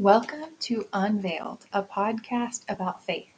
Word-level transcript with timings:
Welcome 0.00 0.54
to 0.60 0.88
Unveiled, 0.94 1.66
a 1.74 1.82
podcast 1.82 2.62
about 2.70 3.04
faith. 3.04 3.28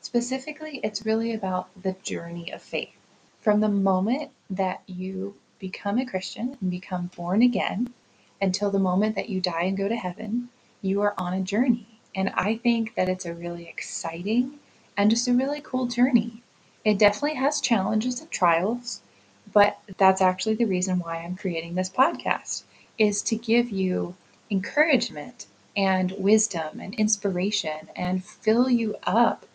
Specifically, 0.00 0.78
it's 0.84 1.04
really 1.04 1.34
about 1.34 1.68
the 1.82 1.96
journey 2.04 2.52
of 2.52 2.62
faith. 2.62 2.94
From 3.40 3.58
the 3.58 3.68
moment 3.68 4.30
that 4.48 4.82
you 4.86 5.34
become 5.58 5.98
a 5.98 6.06
Christian 6.06 6.56
and 6.60 6.70
become 6.70 7.10
born 7.16 7.42
again 7.42 7.92
until 8.40 8.70
the 8.70 8.78
moment 8.78 9.16
that 9.16 9.28
you 9.30 9.40
die 9.40 9.64
and 9.64 9.76
go 9.76 9.88
to 9.88 9.96
heaven, 9.96 10.48
you 10.80 11.02
are 11.02 11.12
on 11.18 11.32
a 11.34 11.40
journey. 11.40 11.98
And 12.14 12.30
I 12.36 12.54
think 12.58 12.94
that 12.94 13.08
it's 13.08 13.26
a 13.26 13.34
really 13.34 13.66
exciting 13.66 14.60
and 14.96 15.10
just 15.10 15.26
a 15.26 15.34
really 15.34 15.60
cool 15.60 15.86
journey. 15.86 16.40
It 16.84 17.00
definitely 17.00 17.34
has 17.34 17.60
challenges 17.60 18.20
and 18.20 18.30
trials, 18.30 19.00
but 19.52 19.80
that's 19.98 20.22
actually 20.22 20.54
the 20.54 20.66
reason 20.66 21.00
why 21.00 21.16
I'm 21.16 21.34
creating 21.34 21.74
this 21.74 21.90
podcast 21.90 22.62
is 22.96 23.22
to 23.22 23.34
give 23.34 23.70
you 23.70 24.14
encouragement 24.52 25.46
and 25.76 26.12
wisdom 26.18 26.80
and 26.80 26.94
inspiration 26.94 27.88
and 27.96 28.24
fill 28.24 28.70
you 28.70 28.96
up 29.04 29.46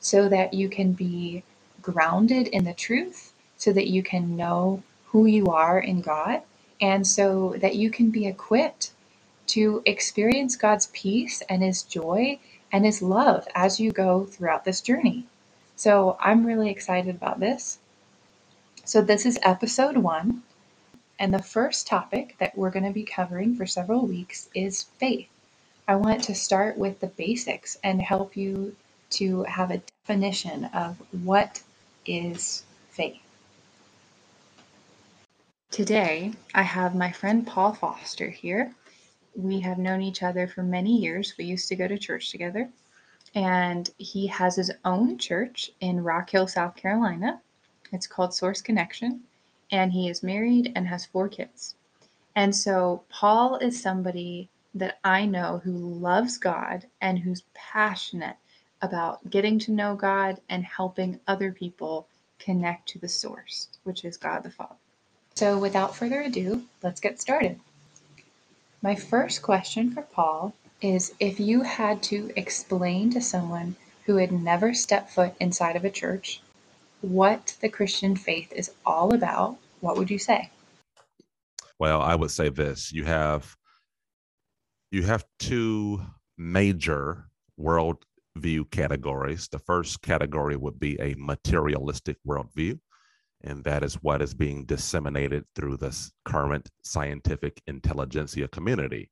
so 0.00 0.28
that 0.28 0.54
you 0.54 0.68
can 0.68 0.92
be 0.92 1.42
grounded 1.82 2.48
in 2.48 2.64
the 2.64 2.74
truth, 2.74 3.32
so 3.56 3.72
that 3.72 3.88
you 3.88 4.02
can 4.02 4.36
know 4.36 4.82
who 5.06 5.26
you 5.26 5.46
are 5.48 5.78
in 5.80 6.00
God, 6.00 6.42
and 6.80 7.06
so 7.06 7.54
that 7.58 7.76
you 7.76 7.90
can 7.90 8.10
be 8.10 8.26
equipped 8.26 8.92
to 9.48 9.82
experience 9.86 10.56
God's 10.56 10.88
peace 10.92 11.42
and 11.48 11.62
His 11.62 11.82
joy 11.82 12.38
and 12.72 12.84
His 12.86 13.02
love 13.02 13.46
as 13.54 13.80
you 13.80 13.92
go 13.92 14.26
throughout 14.26 14.64
this 14.64 14.80
journey. 14.80 15.26
So 15.76 16.16
I'm 16.20 16.46
really 16.46 16.70
excited 16.70 17.14
about 17.16 17.40
this. 17.40 17.78
So, 18.84 19.02
this 19.02 19.26
is 19.26 19.38
episode 19.42 19.98
one. 19.98 20.42
And 21.18 21.34
the 21.34 21.42
first 21.42 21.86
topic 21.86 22.36
that 22.40 22.58
we're 22.58 22.70
going 22.70 22.86
to 22.86 22.92
be 22.92 23.04
covering 23.04 23.56
for 23.56 23.66
several 23.66 24.06
weeks 24.06 24.50
is 24.54 24.84
faith. 24.98 25.28
I 25.90 25.96
want 25.96 26.22
to 26.22 26.36
start 26.36 26.78
with 26.78 27.00
the 27.00 27.08
basics 27.08 27.76
and 27.82 28.00
help 28.00 28.36
you 28.36 28.76
to 29.18 29.42
have 29.42 29.72
a 29.72 29.82
definition 30.06 30.66
of 30.66 30.96
what 31.24 31.64
is 32.06 32.62
faith. 32.90 33.18
Today, 35.72 36.32
I 36.54 36.62
have 36.62 36.94
my 36.94 37.10
friend 37.10 37.44
Paul 37.44 37.72
Foster 37.72 38.30
here. 38.30 38.72
We 39.34 39.58
have 39.62 39.78
known 39.78 40.00
each 40.00 40.22
other 40.22 40.46
for 40.46 40.62
many 40.62 40.96
years. 40.96 41.34
We 41.36 41.46
used 41.46 41.66
to 41.70 41.74
go 41.74 41.88
to 41.88 41.98
church 41.98 42.30
together. 42.30 42.70
And 43.34 43.90
he 43.98 44.28
has 44.28 44.54
his 44.54 44.70
own 44.84 45.18
church 45.18 45.72
in 45.80 46.04
Rock 46.04 46.30
Hill, 46.30 46.46
South 46.46 46.76
Carolina. 46.76 47.40
It's 47.92 48.06
called 48.06 48.32
Source 48.32 48.62
Connection. 48.62 49.22
And 49.72 49.92
he 49.92 50.08
is 50.08 50.22
married 50.22 50.70
and 50.76 50.86
has 50.86 51.04
four 51.04 51.28
kids. 51.28 51.74
And 52.36 52.54
so, 52.54 53.02
Paul 53.08 53.56
is 53.56 53.82
somebody 53.82 54.48
that 54.74 54.98
I 55.02 55.26
know 55.26 55.60
who 55.62 55.72
loves 55.72 56.38
God 56.38 56.86
and 57.00 57.18
who's 57.18 57.42
passionate 57.54 58.36
about 58.82 59.28
getting 59.28 59.58
to 59.60 59.72
know 59.72 59.94
God 59.94 60.40
and 60.48 60.64
helping 60.64 61.20
other 61.26 61.52
people 61.52 62.06
connect 62.38 62.88
to 62.90 62.98
the 62.98 63.08
source, 63.08 63.68
which 63.84 64.04
is 64.04 64.16
God 64.16 64.42
the 64.42 64.50
Father. 64.50 64.76
So, 65.34 65.58
without 65.58 65.94
further 65.94 66.20
ado, 66.22 66.64
let's 66.82 67.00
get 67.00 67.20
started. 67.20 67.60
My 68.82 68.94
first 68.94 69.42
question 69.42 69.92
for 69.92 70.02
Paul 70.02 70.54
is 70.80 71.12
if 71.20 71.38
you 71.38 71.62
had 71.62 72.02
to 72.04 72.30
explain 72.36 73.10
to 73.10 73.20
someone 73.20 73.76
who 74.06 74.16
had 74.16 74.32
never 74.32 74.72
stepped 74.72 75.10
foot 75.10 75.34
inside 75.38 75.76
of 75.76 75.84
a 75.84 75.90
church 75.90 76.40
what 77.02 77.56
the 77.60 77.68
Christian 77.68 78.16
faith 78.16 78.52
is 78.52 78.70
all 78.84 79.14
about, 79.14 79.56
what 79.80 79.96
would 79.96 80.10
you 80.10 80.18
say? 80.18 80.50
Well, 81.78 82.00
I 82.02 82.14
would 82.14 82.30
say 82.30 82.48
this 82.48 82.92
you 82.92 83.04
have 83.04 83.56
you 84.90 85.04
have 85.04 85.24
two 85.38 86.02
major 86.36 87.26
worldview 87.58 88.70
categories. 88.70 89.48
The 89.48 89.60
first 89.60 90.02
category 90.02 90.56
would 90.56 90.80
be 90.80 91.00
a 91.00 91.14
materialistic 91.16 92.16
worldview, 92.26 92.78
and 93.42 93.62
that 93.64 93.84
is 93.84 93.94
what 94.02 94.20
is 94.20 94.34
being 94.34 94.64
disseminated 94.64 95.44
through 95.54 95.76
this 95.76 96.12
current 96.24 96.68
scientific 96.82 97.62
intelligentsia 97.66 98.48
community. 98.48 99.10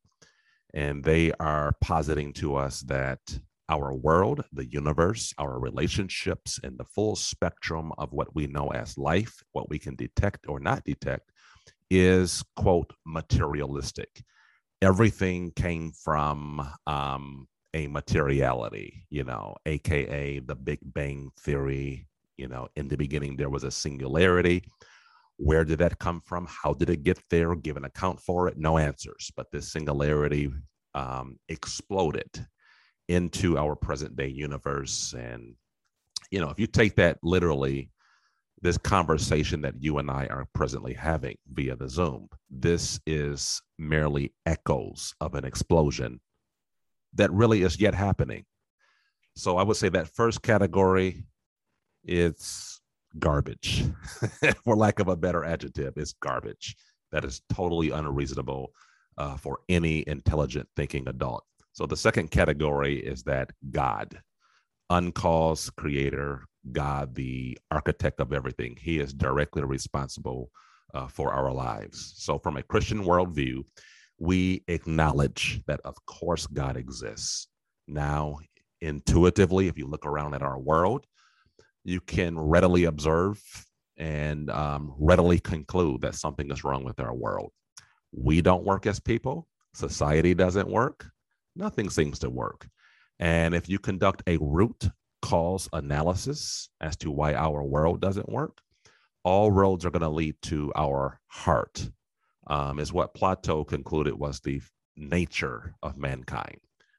And 0.75 1.04
they 1.04 1.32
are 1.38 1.75
positing 1.80 2.32
to 2.34 2.56
us 2.56 2.80
that 2.82 3.20
our 3.69 3.94
world, 3.94 4.44
the 4.53 4.66
universe, 4.66 5.32
our 5.38 5.60
relationships, 5.60 6.58
and 6.62 6.76
the 6.78 6.84
full 6.84 7.14
spectrum 7.14 7.92
of 7.98 8.12
what 8.12 8.34
we 8.34 8.47
know 8.47 8.69
as 8.69 8.98
life, 8.98 9.42
what 9.53 9.69
we 9.69 9.78
can 9.78 9.94
detect 9.94 10.47
or 10.48 10.58
not 10.58 10.84
detect, 10.84 11.30
is, 11.91 12.42
quote, 12.56 12.92
materialistic 13.06 14.22
everything 14.83 15.50
came 15.53 15.93
from 15.93 16.66
um, 16.87 17.47
a 17.75 17.87
materiality, 17.87 19.06
you 19.11 19.25
know, 19.25 19.56
aka 19.66 20.39
the 20.41 20.55
Big 20.55 20.78
Bang 20.83 21.31
Theory. 21.41 22.06
You 22.37 22.47
know, 22.47 22.69
in 22.77 22.87
the 22.87 22.97
beginning, 22.97 23.37
there 23.37 23.50
was 23.50 23.65
a 23.65 23.71
singularity. 23.71 24.62
Where 25.39 25.65
did 25.65 25.81
that 25.81 25.99
come 25.99 26.21
from? 26.25 26.47
How 26.47 26.72
did 26.72 26.91
it 26.91 27.03
get 27.03 27.19
there? 27.31 27.55
Give 27.56 27.77
an 27.77 27.84
account 27.84 28.21
for 28.21 28.49
it? 28.49 28.56
No 28.56 28.78
answers. 28.78 29.33
But 29.37 29.50
this 29.50 29.72
singularity 29.72 30.50
um, 30.95 31.39
exploded 31.49 32.47
into 33.09 33.59
our 33.59 33.75
present 33.75 34.16
day 34.16 34.28
universe. 34.28 35.15
And, 35.19 35.55
you 36.31 36.41
know, 36.41 36.50
if 36.50 36.60
you 36.60 36.66
take 36.66 36.97
that 36.97 37.19
literally, 37.22 37.91
this 38.62 38.78
conversation 38.78 39.60
that 39.62 39.74
you 39.78 39.98
and 39.98 40.10
I 40.10 40.26
are 40.26 40.46
presently 40.52 40.94
having 40.94 41.36
via 41.52 41.76
the 41.76 41.88
Zoom, 41.88 42.28
this 42.50 43.00
is 43.06 43.62
merely 43.78 44.32
echoes 44.46 45.14
of 45.20 45.34
an 45.34 45.44
explosion 45.44 46.20
that 47.14 47.32
really 47.32 47.62
is 47.62 47.80
yet 47.80 47.94
happening. 47.94 48.44
So 49.36 49.56
I 49.56 49.62
would 49.62 49.76
say 49.76 49.88
that 49.91 50.08
first 50.08 50.42
category, 50.42 51.24
it's 52.04 52.80
garbage, 53.18 53.84
for 54.64 54.76
lack 54.76 54.98
of 54.98 55.08
a 55.08 55.16
better 55.16 55.44
adjective, 55.44 55.94
it's 55.97 56.12
garbage. 56.14 56.76
That 57.12 57.24
is 57.24 57.42
totally 57.52 57.91
unreasonable 57.91 58.72
uh, 59.16 59.36
for 59.36 59.60
any 59.68 60.04
intelligent 60.06 60.68
thinking 60.76 61.08
adult. 61.08 61.44
So 61.72 61.86
the 61.86 61.97
second 61.97 62.30
category 62.30 62.98
is 62.98 63.22
that 63.24 63.52
God, 63.70 64.20
uncaused 64.91 65.74
creator, 65.76 66.44
God, 66.72 67.14
the 67.14 67.58
architect 67.70 68.20
of 68.20 68.32
everything. 68.32 68.76
He 68.80 68.98
is 68.98 69.12
directly 69.12 69.62
responsible 69.62 70.50
uh, 70.94 71.08
for 71.08 71.32
our 71.32 71.52
lives. 71.52 72.14
So, 72.16 72.38
from 72.38 72.56
a 72.56 72.62
Christian 72.62 73.04
worldview, 73.04 73.64
we 74.18 74.64
acknowledge 74.68 75.62
that, 75.66 75.80
of 75.84 75.94
course, 76.06 76.46
God 76.46 76.76
exists. 76.76 77.48
Now, 77.86 78.38
intuitively, 78.80 79.68
if 79.68 79.78
you 79.78 79.86
look 79.86 80.06
around 80.06 80.34
at 80.34 80.42
our 80.42 80.58
world, 80.58 81.06
you 81.84 82.00
can 82.00 82.38
readily 82.38 82.84
observe 82.84 83.40
and 83.96 84.50
um, 84.50 84.94
readily 84.98 85.38
conclude 85.40 86.00
that 86.02 86.14
something 86.14 86.50
is 86.50 86.64
wrong 86.64 86.84
with 86.84 87.00
our 87.00 87.14
world. 87.14 87.52
We 88.12 88.40
don't 88.40 88.64
work 88.64 88.86
as 88.86 89.00
people, 89.00 89.48
society 89.74 90.34
doesn't 90.34 90.68
work, 90.68 91.06
nothing 91.56 91.90
seems 91.90 92.18
to 92.20 92.30
work. 92.30 92.68
And 93.18 93.54
if 93.54 93.68
you 93.68 93.78
conduct 93.78 94.22
a 94.26 94.38
root 94.40 94.88
cause 95.22 95.68
analysis 95.72 96.68
as 96.80 96.96
to 96.98 97.10
why 97.10 97.34
our 97.34 97.62
world 97.62 98.00
doesn't 98.00 98.28
work, 98.28 98.60
all 99.24 99.50
roads 99.50 99.84
are 99.84 99.90
going 99.90 100.02
to 100.02 100.08
lead 100.08 100.36
to 100.42 100.72
our 100.76 101.20
heart, 101.26 101.90
um, 102.46 102.78
is 102.78 102.92
what 102.92 103.14
Plato 103.14 103.64
concluded 103.64 104.14
was 104.14 104.40
the 104.40 104.60
nature 104.96 105.74
of 105.82 105.98
mankind. 105.98 106.58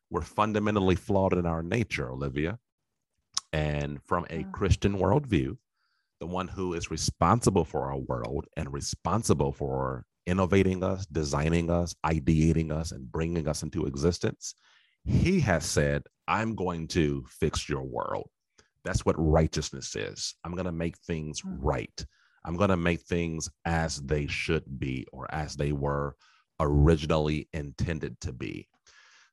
We're 0.09 0.22
fundamentally 0.22 0.96
flawed 0.96 1.34
in 1.34 1.46
our 1.46 1.63
nature, 1.63 2.09
Olivia. 2.09 2.59
And 3.52 4.00
from 4.03 4.25
a 4.30 4.44
Christian 4.51 4.97
worldview, 4.97 5.57
the 6.19 6.28
one 6.28 6.47
who 6.47 6.74
is 6.74 6.91
responsible 6.91 7.66
for 7.66 7.91
our 7.91 7.97
world 7.97 8.46
and 8.57 8.72
responsible 8.74 9.51
for 9.51 10.06
innovating 10.28 10.84
us, 10.84 11.06
designing 11.07 11.69
us, 11.69 11.96
ideating 12.06 12.72
us, 12.72 12.91
and 12.91 13.12
bringing 13.12 13.47
us 13.47 13.63
into 13.63 13.86
existence, 13.86 14.53
he 15.09 15.40
has 15.40 15.66
said, 15.66 16.04
I'm 16.28 16.56
going 16.56 16.88
to 16.89 17.25
fix 17.28 17.68
your 17.68 17.84
world. 17.84 18.30
That's 18.86 19.06
what 19.06 19.16
righteousness 19.18 19.95
is. 19.95 20.36
I'm 20.44 20.54
going 20.54 20.66
to 20.66 20.72
make 20.72 20.98
things 21.00 21.39
hmm. 21.39 21.56
right. 21.60 22.06
I'm 22.45 22.56
going 22.56 22.69
to 22.69 22.78
make 22.78 23.01
things 23.01 23.50
as 23.66 23.98
they 23.98 24.28
should 24.28 24.80
be 24.80 25.06
or 25.12 25.28
as 25.34 25.56
they 25.56 25.72
were 25.72 26.16
originally 26.60 27.50
intended 27.54 28.19
to 28.22 28.31
be. 28.31 28.68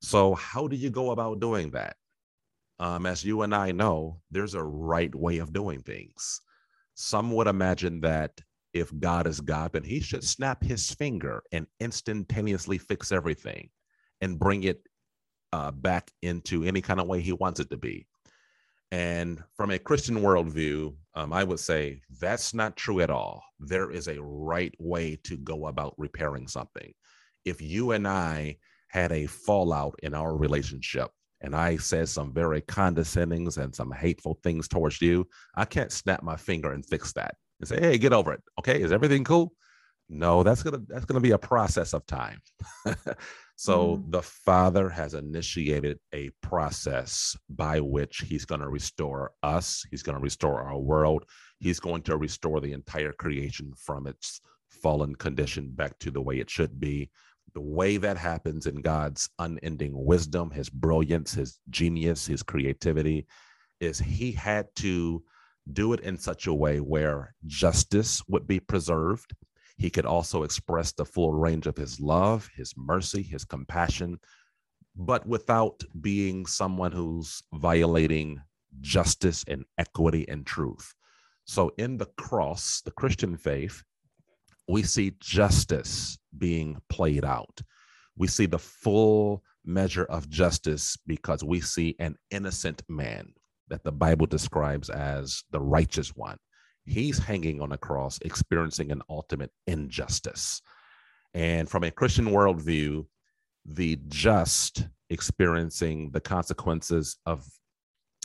So, 0.00 0.34
how 0.34 0.66
do 0.66 0.76
you 0.76 0.90
go 0.90 1.10
about 1.10 1.40
doing 1.40 1.70
that? 1.70 1.96
Um, 2.78 3.06
as 3.06 3.24
you 3.24 3.42
and 3.42 3.54
I 3.54 3.72
know, 3.72 4.20
there's 4.30 4.54
a 4.54 4.62
right 4.62 5.14
way 5.14 5.38
of 5.38 5.52
doing 5.52 5.80
things. 5.80 6.40
Some 6.94 7.32
would 7.32 7.46
imagine 7.46 8.00
that 8.00 8.40
if 8.72 8.90
God 8.98 9.26
is 9.26 9.40
God, 9.40 9.72
then 9.72 9.84
he 9.84 10.00
should 10.00 10.24
snap 10.24 10.62
his 10.62 10.90
finger 10.90 11.42
and 11.52 11.66
instantaneously 11.80 12.78
fix 12.78 13.12
everything 13.12 13.70
and 14.20 14.38
bring 14.38 14.64
it 14.64 14.86
uh, 15.52 15.70
back 15.70 16.10
into 16.22 16.64
any 16.64 16.80
kind 16.80 17.00
of 17.00 17.06
way 17.06 17.20
he 17.20 17.32
wants 17.32 17.60
it 17.60 17.70
to 17.70 17.76
be. 17.76 18.06
And 18.92 19.42
from 19.56 19.70
a 19.70 19.78
Christian 19.78 20.20
worldview, 20.20 20.94
um, 21.14 21.32
I 21.32 21.42
would 21.42 21.58
say 21.58 22.02
that's 22.20 22.54
not 22.54 22.76
true 22.76 23.00
at 23.00 23.10
all. 23.10 23.42
There 23.58 23.90
is 23.90 24.06
a 24.06 24.22
right 24.22 24.74
way 24.78 25.18
to 25.24 25.36
go 25.36 25.66
about 25.66 25.94
repairing 25.98 26.46
something. 26.46 26.92
If 27.44 27.60
you 27.60 27.92
and 27.92 28.06
I 28.06 28.58
had 28.88 29.12
a 29.12 29.26
fallout 29.26 29.98
in 30.02 30.14
our 30.14 30.36
relationship 30.36 31.10
and 31.40 31.54
I 31.54 31.76
said 31.76 32.08
some 32.08 32.32
very 32.32 32.60
condescending 32.60 33.48
and 33.56 33.74
some 33.74 33.90
hateful 33.90 34.38
things 34.42 34.68
towards 34.68 35.02
you, 35.02 35.26
I 35.56 35.64
can't 35.64 35.92
snap 35.92 36.22
my 36.22 36.36
finger 36.36 36.72
and 36.72 36.86
fix 36.86 37.12
that 37.14 37.34
and 37.60 37.68
say, 37.68 37.80
"Hey, 37.80 37.98
get 37.98 38.12
over 38.12 38.32
it." 38.32 38.42
Okay, 38.58 38.80
is 38.80 38.92
everything 38.92 39.24
cool? 39.24 39.52
No, 40.08 40.42
that's 40.42 40.62
gonna 40.62 40.80
that's 40.88 41.04
gonna 41.04 41.20
be 41.20 41.32
a 41.32 41.38
process 41.38 41.92
of 41.92 42.06
time. 42.06 42.40
so 43.56 43.96
mm-hmm. 43.96 44.10
the 44.10 44.22
Father 44.22 44.88
has 44.88 45.14
initiated 45.14 45.98
a 46.14 46.30
process 46.42 47.36
by 47.48 47.80
which 47.80 48.18
He's 48.18 48.44
going 48.44 48.60
to 48.60 48.68
restore 48.68 49.32
us. 49.42 49.84
He's 49.90 50.02
going 50.02 50.16
to 50.16 50.22
restore 50.22 50.62
our 50.62 50.78
world. 50.78 51.24
He's 51.58 51.80
going 51.80 52.02
to 52.02 52.16
restore 52.16 52.60
the 52.60 52.72
entire 52.72 53.12
creation 53.12 53.72
from 53.76 54.06
its 54.06 54.40
fallen 54.68 55.14
condition 55.14 55.70
back 55.70 55.98
to 56.00 56.10
the 56.10 56.20
way 56.20 56.38
it 56.38 56.50
should 56.50 56.78
be 56.78 57.10
the 57.56 57.60
way 57.62 57.96
that 57.96 58.18
happens 58.18 58.66
in 58.66 58.82
God's 58.82 59.30
unending 59.38 59.92
wisdom, 59.94 60.50
his 60.50 60.68
brilliance, 60.68 61.32
his 61.32 61.58
genius, 61.70 62.26
his 62.26 62.42
creativity, 62.42 63.26
is 63.80 63.98
he 63.98 64.30
had 64.30 64.66
to 64.76 65.22
do 65.72 65.94
it 65.94 66.00
in 66.00 66.18
such 66.18 66.46
a 66.46 66.52
way 66.52 66.80
where 66.80 67.34
justice 67.46 68.22
would 68.28 68.46
be 68.46 68.60
preserved. 68.60 69.34
He 69.76 69.90
could 69.90 70.06
also 70.06 70.42
express 70.42 70.92
the 70.92 71.04
full 71.04 71.32
range 71.32 71.66
of 71.66 71.76
his 71.76 72.00
love, 72.00 72.48
his 72.56 72.72
mercy, 72.76 73.22
his 73.22 73.44
compassion, 73.44 74.18
but 74.96 75.26
without 75.26 75.82
being 76.00 76.46
someone 76.46 76.92
who's 76.92 77.42
violating 77.54 78.40
justice 78.80 79.44
and 79.48 79.64
equity 79.78 80.26
and 80.28 80.46
truth. 80.46 80.94
So 81.44 81.70
in 81.76 81.98
the 81.98 82.08
cross, 82.16 82.80
the 82.84 82.90
Christian 82.90 83.36
faith, 83.36 83.82
we 84.68 84.82
see 84.82 85.12
justice 85.20 86.18
being 86.38 86.78
played 86.88 87.24
out. 87.24 87.60
We 88.16 88.26
see 88.28 88.46
the 88.46 88.58
full 88.58 89.42
measure 89.64 90.04
of 90.04 90.30
justice 90.30 90.96
because 91.06 91.44
we 91.44 91.60
see 91.60 91.94
an 91.98 92.16
innocent 92.30 92.82
man 92.88 93.32
that 93.68 93.84
the 93.84 93.92
Bible 93.92 94.26
describes 94.26 94.88
as 94.88 95.42
the 95.50 95.60
righteous 95.60 96.16
one. 96.16 96.38
He's 96.86 97.18
hanging 97.18 97.60
on 97.60 97.72
a 97.72 97.78
cross, 97.78 98.18
experiencing 98.22 98.90
an 98.92 99.02
ultimate 99.08 99.50
injustice. 99.66 100.62
And 101.34 101.68
from 101.68 101.84
a 101.84 101.90
Christian 101.90 102.26
worldview, 102.26 103.06
the 103.64 103.98
just 104.08 104.86
experiencing 105.10 106.10
the 106.12 106.20
consequences 106.20 107.16
of, 107.26 107.46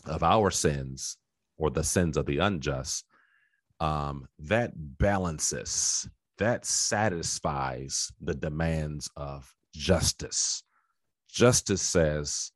of 0.05 0.23
our 0.23 0.51
sins 0.51 1.17
or 1.57 1.69
the 1.69 1.83
sins 1.83 2.17
of 2.17 2.25
the 2.25 2.37
unjust, 2.37 3.05
um, 3.79 4.27
that 4.39 4.71
balances 4.75 6.07
that 6.41 6.65
satisfies 6.65 8.11
the 8.19 8.33
demands 8.33 9.07
of 9.15 9.53
justice. 9.75 10.63
Justice 11.29 11.83
says 11.83 12.51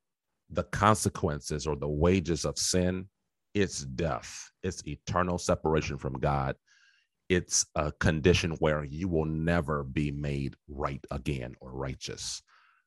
the 0.49 0.63
consequences 0.63 1.67
or 1.67 1.75
the 1.75 1.87
wages 1.87 2.45
of 2.45 2.57
sin, 2.57 3.07
it's 3.55 3.79
death, 3.79 4.51
it's 4.61 4.85
eternal 4.87 5.39
separation 5.39 5.97
from 5.97 6.13
God. 6.13 6.55
It's 7.27 7.65
a 7.73 7.91
condition 7.93 8.51
where 8.59 8.83
you 8.83 9.07
will 9.07 9.25
never 9.25 9.83
be 9.83 10.11
made 10.11 10.55
right 10.67 11.03
again 11.09 11.55
or 11.59 11.71
righteous. 11.71 12.43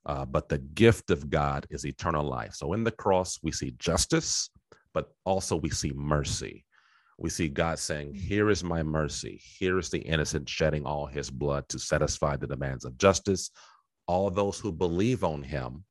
Uh, 0.07 0.25
but 0.25 0.49
the 0.49 0.59
gift 0.59 1.11
of 1.11 1.29
God 1.29 1.67
is 1.71 1.85
eternal 1.85 2.25
life. 2.25 2.55
So 2.55 2.73
in 2.75 2.85
the 2.85 2.93
cross, 2.93 3.41
we 3.43 3.51
see 3.51 3.75
justice, 3.79 4.49
but 4.95 5.09
also 5.25 5.57
we 5.57 5.71
see 5.71 5.93
mercy 5.93 6.65
we 7.19 7.31
see 7.31 7.49
God 7.49 7.79
saying, 7.79 8.15
Here 8.15 8.49
is 8.49 8.63
my 8.63 8.83
mercy. 8.83 9.41
Here 9.59 9.79
is 9.79 9.91
the 9.91 9.99
innocent 9.99 10.49
shedding 10.49 10.87
all 10.87 11.07
his 11.07 11.31
blood 11.31 11.69
to 11.69 11.79
satisfy 11.79 12.37
the 12.37 12.47
demands 12.47 12.85
of 12.85 12.97
justice. 12.97 13.51
All 14.07 14.31
those 14.31 14.59
who 14.59 14.73
believe 14.73 15.25
on 15.25 15.43
him, 15.43 15.85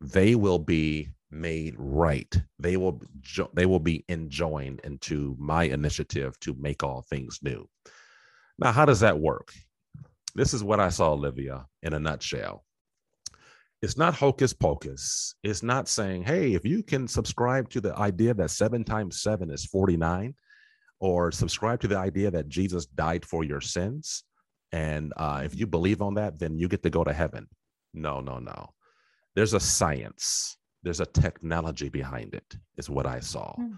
they 0.00 0.36
will 0.36 0.60
be 0.60 1.08
made 1.30 1.74
right. 1.78 2.34
They 2.58 2.76
will 2.76 3.00
they 3.54 3.66
will 3.66 3.80
be 3.80 4.04
enjoined 4.08 4.80
into 4.84 5.36
my 5.38 5.64
initiative 5.64 6.38
to 6.40 6.54
make 6.58 6.82
all 6.82 7.02
things 7.02 7.40
new. 7.42 7.68
Now, 8.58 8.72
how 8.72 8.84
does 8.84 9.00
that 9.00 9.18
work? 9.18 9.52
This 10.34 10.54
is 10.54 10.64
what 10.64 10.80
I 10.80 10.88
saw, 10.88 11.12
Olivia, 11.12 11.66
in 11.82 11.92
a 11.92 11.98
nutshell. 11.98 12.64
It's 13.80 13.96
not 13.96 14.14
hocus 14.14 14.52
pocus. 14.52 15.34
It's 15.44 15.62
not 15.62 15.88
saying, 15.88 16.24
hey, 16.24 16.54
if 16.54 16.64
you 16.64 16.82
can 16.82 17.06
subscribe 17.06 17.70
to 17.70 17.80
the 17.80 17.96
idea 17.96 18.34
that 18.34 18.50
seven 18.50 18.82
times 18.82 19.22
seven 19.22 19.50
is 19.50 19.64
49, 19.66 20.34
or 21.00 21.30
subscribe 21.30 21.80
to 21.80 21.88
the 21.88 21.96
idea 21.96 22.30
that 22.30 22.48
Jesus 22.48 22.86
died 22.86 23.24
for 23.24 23.44
your 23.44 23.60
sins. 23.60 24.24
And 24.72 25.12
uh, 25.16 25.42
if 25.44 25.54
you 25.54 25.66
believe 25.66 26.02
on 26.02 26.14
that, 26.14 26.38
then 26.38 26.58
you 26.58 26.68
get 26.68 26.82
to 26.82 26.90
go 26.90 27.04
to 27.04 27.12
heaven. 27.12 27.46
No, 27.94 28.20
no, 28.20 28.38
no. 28.38 28.70
There's 29.34 29.54
a 29.54 29.60
science, 29.60 30.56
there's 30.88 31.00
a 31.00 31.20
technology 31.20 31.90
behind 31.90 32.34
it, 32.34 32.56
is 32.78 32.88
what 32.88 33.04
I 33.04 33.20
saw. 33.20 33.54
Mm. 33.60 33.76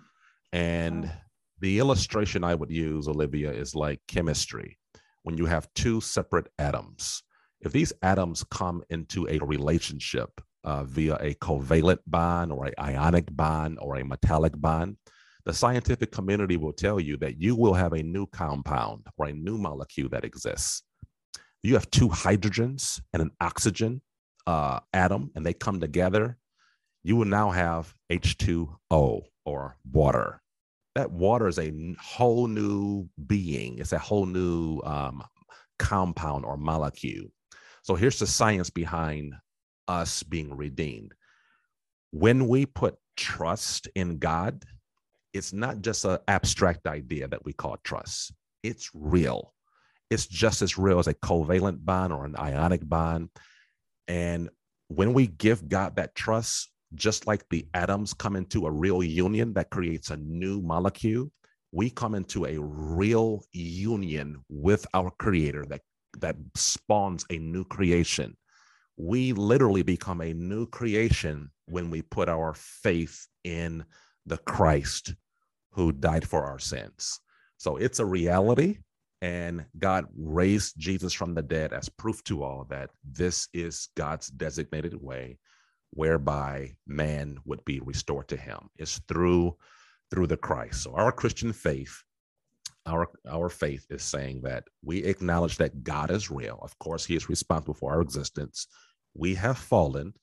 And 0.53 1.11
the 1.59 1.81
illustration 1.81 2.45
I 2.45 2.55
would 2.55 2.71
use, 2.71 3.09
Olivia, 3.09 3.51
is 3.51 3.75
like 3.75 4.01
chemistry. 4.07 4.79
When 5.25 5.37
you 5.37 5.47
have 5.47 5.67
two 5.75 6.01
separate 6.01 6.47
atoms, 6.61 7.25
if 7.62 7.73
these 7.73 7.93
atoms 8.03 8.45
come 8.45 8.85
into 8.91 9.27
a 9.29 9.41
relationship 9.41 10.31
uh, 10.62 10.85
via 10.85 11.17
a 11.17 11.35
covalent 11.35 11.99
bond 12.07 12.53
or 12.53 12.67
an 12.67 12.75
ionic 12.79 13.35
bond 13.35 13.79
or 13.81 13.97
a 13.97 14.05
metallic 14.05 14.53
bond, 14.61 14.97
the 15.45 15.53
scientific 15.53 16.13
community 16.13 16.56
will 16.56 16.73
tell 16.73 17.01
you 17.01 17.17
that 17.17 17.41
you 17.41 17.56
will 17.56 17.75
have 17.75 17.93
a 17.93 18.05
new 18.05 18.27
compound 18.27 19.05
or 19.17 19.27
a 19.27 19.33
new 19.33 19.59
molecule 19.59 20.11
that 20.11 20.25
exists. 20.25 20.85
You 21.65 21.75
have 21.75 21.91
two 21.91 22.09
hydrogens 22.09 23.01
and 23.13 23.21
an 23.21 23.33
oxygen 23.41 24.01
uh, 24.47 24.79
atom, 24.93 25.33
and 25.35 25.45
they 25.45 25.55
come 25.55 25.81
together. 25.81 26.37
You 27.02 27.17
will 27.17 27.26
now 27.26 27.50
have 27.50 27.94
H2O 28.11 29.23
or 29.44 29.76
water. 29.91 30.43
That 30.94 31.11
water 31.11 31.49
is 31.49 31.58
a 31.58 31.94
whole 32.00 32.47
new 32.47 33.08
being, 33.26 33.79
it's 33.79 33.93
a 33.93 33.99
whole 33.99 34.26
new 34.26 34.81
um, 34.85 35.23
compound 35.79 36.44
or 36.44 36.56
molecule. 36.56 37.29
So 37.82 37.94
here's 37.94 38.19
the 38.19 38.26
science 38.26 38.70
behind 38.70 39.35
us 39.88 40.23
being 40.23 40.56
redeemed. 40.56 41.14
When 42.11 42.49
we 42.49 42.67
put 42.67 42.97
trust 43.17 43.88
in 43.94 44.19
God, 44.19 44.64
it's 45.32 45.53
not 45.53 45.81
just 45.81 46.05
an 46.05 46.19
abstract 46.29 46.87
idea 46.87 47.29
that 47.29 47.44
we 47.44 47.53
call 47.53 47.76
trust. 47.85 48.32
It's 48.62 48.91
real. 48.94 49.55
It's 50.11 50.26
just 50.26 50.61
as 50.61 50.76
real 50.76 50.99
as 50.99 51.06
a 51.06 51.14
covalent 51.14 51.85
bond 51.85 52.12
or 52.12 52.25
an 52.25 52.37
ionic 52.37 52.87
bond. 52.87 53.31
And 54.08 54.50
when 54.88 55.14
we 55.14 55.29
give 55.29 55.69
God 55.69 55.96
that 55.96 56.17
trust, 56.17 56.69
just 56.95 57.27
like 57.27 57.45
the 57.49 57.67
atoms 57.75 58.15
come 58.15 58.37
into 58.37 58.67
a 58.67 58.70
real 58.70 59.03
union 59.03 59.53
that 59.55 59.70
creates 59.70 60.11
a 60.11 60.17
new 60.17 60.61
molecule, 60.61 61.31
we 61.73 61.91
come 61.91 62.15
into 62.15 62.47
a 62.47 62.59
real 62.59 63.44
union 63.53 64.43
with 64.49 64.87
our 64.94 65.11
creator 65.19 65.65
that 65.67 65.82
that 66.19 66.37
spawns 66.56 67.25
a 67.31 67.39
new 67.39 67.65
creation. 67.65 68.37
We 68.97 69.32
literally 69.32 69.82
become 69.82 70.20
a 70.20 70.35
new 70.35 70.67
creation 70.67 71.51
when 71.67 71.89
we 71.91 72.03
put 72.03 72.29
our 72.29 72.55
faith 72.55 73.27
in 73.44 73.85
the 74.27 74.39
Christ 74.39 75.15
who 75.73 75.93
died 75.93 76.29
for 76.29 76.44
our 76.44 76.59
sins. 76.59 77.20
So 77.59 77.77
it's 77.77 78.01
a 78.01 78.05
reality. 78.05 78.79
And 79.23 79.67
God 79.79 80.06
raised 80.17 80.79
Jesus 80.79 81.13
from 81.13 81.35
the 81.35 81.43
dead 81.43 81.73
as 81.73 81.89
proof 81.89 82.25
to 82.25 82.43
all 82.43 82.67
that 82.70 82.91
this 83.05 83.49
is 83.53 83.89
God's 83.94 84.29
designated 84.29 84.94
way 85.01 85.39
whereby 85.93 86.73
man 86.87 87.39
would 87.44 87.65
be 87.65 87.81
restored 87.81 88.29
to 88.29 88.37
him. 88.37 88.69
It's 88.77 88.99
through 89.09 89.56
through 90.11 90.27
the 90.27 90.37
Christ. 90.37 90.82
So 90.82 90.94
our 90.94 91.13
Christian 91.13 91.53
faith, 91.53 92.03
our 92.87 93.09
our 93.31 93.49
faith 93.49 93.87
is 93.91 94.03
saying 94.03 94.43
that 94.43 94.65
we 94.82 95.05
acknowledge 95.05 95.56
that 95.59 95.85
God 95.85 96.11
is 96.11 96.31
real. 96.31 96.59
Of 96.63 96.79
course, 96.79 97.05
He 97.05 97.17
is 97.17 97.29
responsible 97.29 97.75
for 97.75 97.93
our 97.93 98.01
existence. 98.01 98.67
We 99.15 99.35
have 99.35 99.59
fallen. 99.59 100.15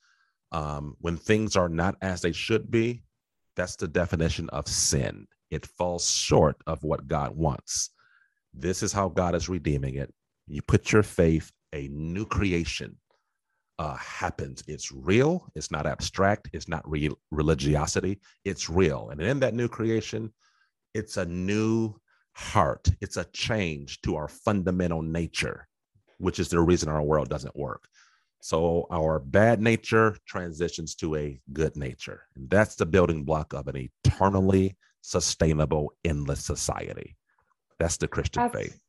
Um, 0.54 0.96
when 1.02 1.18
things 1.18 1.58
are 1.58 1.68
not 1.68 1.96
as 2.02 2.22
they 2.22 2.32
should 2.32 2.72
be, 2.72 3.04
that's 3.58 3.76
the 3.76 3.88
definition 3.88 4.50
of 4.52 4.68
sin. 4.70 5.28
It 5.52 5.66
falls 5.66 6.10
short 6.10 6.56
of 6.66 6.84
what 6.84 7.08
God 7.08 7.36
wants. 7.36 7.90
This 8.54 8.82
is 8.82 8.94
how 8.94 9.10
God 9.10 9.36
is 9.36 9.50
redeeming 9.50 9.96
it. 9.96 10.14
You 10.48 10.62
put 10.62 10.94
your 10.94 11.04
faith, 11.04 11.52
a 11.74 11.90
new 11.90 12.26
creation 12.26 12.96
uh, 13.80 13.96
happens. 13.96 14.64
It's 14.68 14.92
real. 14.92 15.48
It's 15.56 15.72
not 15.72 15.86
abstract. 15.86 16.50
It's 16.54 16.68
not 16.68 16.90
re- 16.90 17.12
religiosity. 17.32 18.20
It's 18.44 18.70
real. 18.70 19.10
And 19.12 19.22
in 19.22 19.40
that 19.42 19.54
new 19.54 19.68
creation, 19.68 20.34
it's 20.94 21.18
a 21.18 21.26
new 21.26 21.96
heart. 22.34 22.88
It's 23.02 23.18
a 23.18 23.26
change 23.26 24.02
to 24.02 24.16
our 24.16 24.28
fundamental 24.28 25.02
nature, 25.02 25.68
which 26.18 26.40
is 26.40 26.50
the 26.50 26.60
reason 26.60 26.90
our 26.90 27.04
world 27.04 27.30
doesn't 27.30 27.56
work. 27.56 27.88
So 28.42 28.88
our 28.92 29.20
bad 29.20 29.62
nature 29.62 30.16
transitions 30.28 30.96
to 30.96 31.16
a 31.16 31.40
good 31.54 31.76
nature. 31.76 32.24
And 32.36 32.50
that's 32.50 32.76
the 32.76 32.86
building 32.86 33.24
block 33.24 33.54
of 33.54 33.68
an 33.68 33.90
eternally 34.06 34.78
sustainable, 35.02 35.94
endless 36.04 36.46
society. 36.46 37.18
That's 37.80 37.98
the 37.98 38.08
Christian 38.08 38.44
that's, 38.44 38.56
faith. 38.56 38.80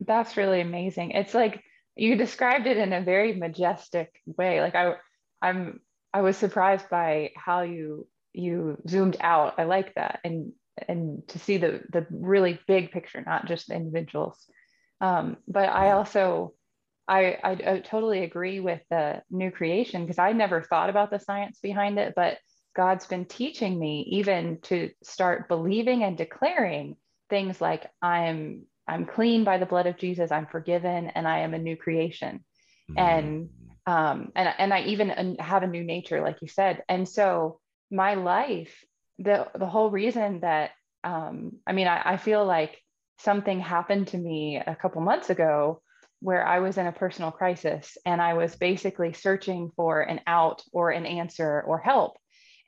That's 0.00 0.36
really 0.36 0.60
amazing. 0.60 1.12
It's 1.12 1.34
like 1.34 1.62
you 2.00 2.16
described 2.16 2.66
it 2.66 2.78
in 2.78 2.94
a 2.94 3.02
very 3.02 3.34
majestic 3.34 4.10
way. 4.24 4.62
Like 4.62 4.74
I 4.74 4.94
I'm 5.42 5.80
I 6.14 6.22
was 6.22 6.36
surprised 6.36 6.88
by 6.88 7.32
how 7.36 7.60
you 7.62 8.08
you 8.32 8.78
zoomed 8.88 9.18
out. 9.20 9.54
I 9.58 9.64
like 9.64 9.94
that, 9.96 10.20
and 10.24 10.52
and 10.88 11.28
to 11.28 11.38
see 11.38 11.58
the 11.58 11.82
the 11.92 12.06
really 12.10 12.58
big 12.66 12.90
picture, 12.90 13.22
not 13.24 13.46
just 13.46 13.68
the 13.68 13.74
individuals. 13.74 14.38
Um, 15.02 15.36
but 15.46 15.68
I 15.68 15.92
also 15.92 16.54
I, 17.06 17.38
I, 17.42 17.50
I 17.50 17.80
totally 17.80 18.22
agree 18.22 18.60
with 18.60 18.80
the 18.88 19.22
new 19.30 19.50
creation 19.50 20.02
because 20.02 20.18
I 20.18 20.32
never 20.32 20.62
thought 20.62 20.90
about 20.90 21.10
the 21.10 21.18
science 21.18 21.58
behind 21.60 21.98
it, 21.98 22.14
but 22.16 22.38
God's 22.74 23.06
been 23.06 23.26
teaching 23.26 23.78
me 23.78 24.06
even 24.12 24.60
to 24.62 24.90
start 25.02 25.48
believing 25.48 26.04
and 26.04 26.16
declaring 26.16 26.96
things 27.28 27.60
like 27.60 27.90
I'm 28.00 28.62
I'm 28.90 29.06
clean 29.06 29.44
by 29.44 29.58
the 29.58 29.66
blood 29.66 29.86
of 29.86 29.96
Jesus, 29.96 30.32
I'm 30.32 30.46
forgiven, 30.46 31.06
and 31.14 31.26
I 31.26 31.40
am 31.40 31.54
a 31.54 31.58
new 31.58 31.76
creation. 31.76 32.44
Mm-hmm. 32.90 32.98
And 32.98 33.48
um, 33.86 34.32
and 34.34 34.52
and 34.58 34.74
I 34.74 34.82
even 34.82 35.36
have 35.38 35.62
a 35.62 35.68
new 35.68 35.84
nature, 35.84 36.20
like 36.20 36.38
you 36.42 36.48
said. 36.48 36.82
And 36.88 37.08
so 37.08 37.60
my 37.90 38.14
life, 38.14 38.74
the 39.18 39.46
the 39.56 39.66
whole 39.66 39.90
reason 39.90 40.40
that 40.40 40.72
um, 41.04 41.52
I 41.66 41.72
mean, 41.72 41.86
I, 41.86 42.02
I 42.04 42.16
feel 42.16 42.44
like 42.44 42.82
something 43.20 43.60
happened 43.60 44.08
to 44.08 44.18
me 44.18 44.56
a 44.56 44.74
couple 44.74 45.00
months 45.02 45.30
ago 45.30 45.82
where 46.20 46.46
I 46.46 46.58
was 46.58 46.76
in 46.76 46.86
a 46.86 46.92
personal 46.92 47.30
crisis 47.30 47.96
and 48.04 48.20
I 48.20 48.34
was 48.34 48.56
basically 48.56 49.12
searching 49.12 49.70
for 49.76 50.02
an 50.02 50.20
out 50.26 50.62
or 50.72 50.90
an 50.90 51.06
answer 51.06 51.62
or 51.66 51.78
help. 51.78 52.18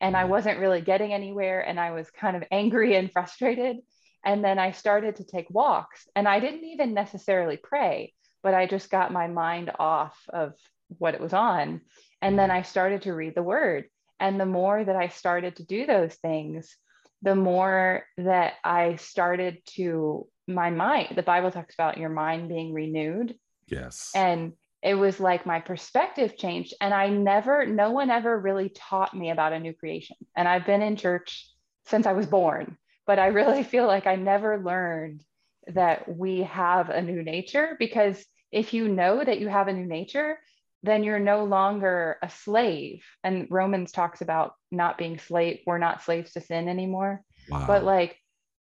And 0.01 0.17
I 0.17 0.23
mm-hmm. 0.23 0.31
wasn't 0.31 0.61
really 0.61 0.81
getting 0.81 1.13
anywhere 1.13 1.61
and 1.61 1.79
I 1.79 1.91
was 1.91 2.11
kind 2.11 2.37
of 2.37 2.45
angry 2.51 2.97
and 2.97 3.13
frustrated. 3.13 3.79
And 4.25 4.45
then 4.45 4.59
I 4.59 4.73
started 4.73 5.17
to 5.17 5.25
take 5.25 5.51
walks 5.51 6.09
and 6.15 6.29
I 6.29 6.41
didn't 6.41 6.65
even 6.65 6.95
necessarily 6.95 7.57
pray, 7.57 8.13
but 8.43 8.55
I 8.55 8.67
just 8.67 8.91
got 8.91 9.13
my 9.13 9.27
mind 9.27 9.73
off 9.79 10.17
of 10.29 10.55
what 10.99 11.15
it 11.15 11.21
was 11.21 11.33
on. 11.33 11.81
And 12.21 12.39
then 12.39 12.51
I 12.51 12.63
started 12.63 13.03
to 13.03 13.15
read 13.15 13.35
the 13.35 13.43
word. 13.43 13.87
And 14.21 14.39
the 14.39 14.47
more 14.47 14.85
that 14.85 14.95
I 14.95 15.09
started 15.09 15.57
to 15.57 15.65
do 15.65 15.87
those 15.87 16.15
things, 16.15 16.77
the 17.23 17.35
more 17.35 18.05
that 18.19 18.55
I 18.63 18.97
started 18.97 19.59
to, 19.75 20.27
my 20.47 20.71
mind, 20.71 21.15
the 21.17 21.23
Bible 21.23 21.51
talks 21.51 21.75
about 21.75 21.99
your 21.99 22.09
mind 22.09 22.49
being 22.49 22.73
renewed. 22.73 23.35
Yes. 23.67 24.11
And 24.15 24.53
it 24.83 24.95
was 24.95 25.21
like 25.21 25.47
my 25.47 25.61
perspective 25.61 26.37
changed. 26.37 26.75
And 26.81 26.93
I 26.93 27.09
never, 27.09 27.65
no 27.67 27.91
one 27.91 28.11
ever 28.11 28.39
really 28.39 28.69
taught 28.69 29.15
me 29.15 29.31
about 29.31 29.53
a 29.53 29.61
new 29.61 29.73
creation. 29.73 30.17
And 30.37 30.49
I've 30.49 30.67
been 30.67 30.83
in 30.83 30.97
church 30.97 31.49
since 31.87 32.07
I 32.07 32.13
was 32.13 32.27
born, 32.27 32.77
but 33.07 33.19
I 33.19 33.27
really 33.29 33.63
feel 33.73 33.87
like 33.87 34.07
I 34.07 34.17
never 34.17 34.59
learned 34.59 35.23
that 35.69 36.09
we 36.09 36.43
have 36.43 36.91
a 36.91 37.03
new 37.03 37.23
nature 37.23 37.77
because 37.79 38.25
if 38.51 38.75
you 38.75 38.89
know 38.89 39.23
that 39.23 39.41
you 39.41 39.49
have 39.49 39.69
a 39.69 39.73
new 39.73 39.87
nature, 39.87 40.39
then 40.83 41.05
you're 41.05 41.21
no 41.21 41.45
longer 41.45 42.19
a 42.23 42.29
slave. 42.29 43.05
And 43.23 43.47
Romans 43.51 43.93
talks 43.93 44.21
about 44.21 44.55
not 44.71 44.99
being 44.99 45.19
slave, 45.19 45.61
we're 45.67 45.79
not 45.79 46.03
slaves 46.03 46.33
to 46.33 46.41
sin 46.41 46.69
anymore. 46.69 47.23
Wow. 47.49 47.65
But 47.67 47.85
like, 47.85 48.19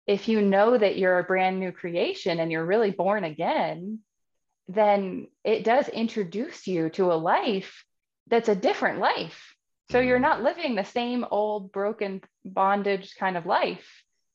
if 0.06 0.28
you 0.28 0.42
know 0.42 0.76
that 0.76 0.99
you're 0.99 1.18
a 1.18 1.25
brand 1.25 1.61
new 1.61 1.73
creation 1.73 2.40
and 2.40 2.50
you're 2.50 2.64
really 2.64 2.90
born 2.90 3.25
again, 3.25 4.00
then 4.68 5.28
it 5.44 5.64
does 5.64 5.88
introduce 5.88 6.66
you 6.66 6.90
to 6.90 7.12
a 7.12 7.14
life 7.14 7.85
that's 8.28 8.49
a 8.49 8.54
different 8.54 8.99
life. 8.99 9.54
So 9.90 9.99
you're 9.99 10.18
mm. 10.18 10.23
not 10.23 10.42
living 10.42 10.75
the 10.75 10.85
same 10.85 11.25
old 11.30 11.73
broken 11.73 12.23
bondage 12.44 13.14
kind 13.18 13.37
of 13.37 13.47
life 13.47 13.87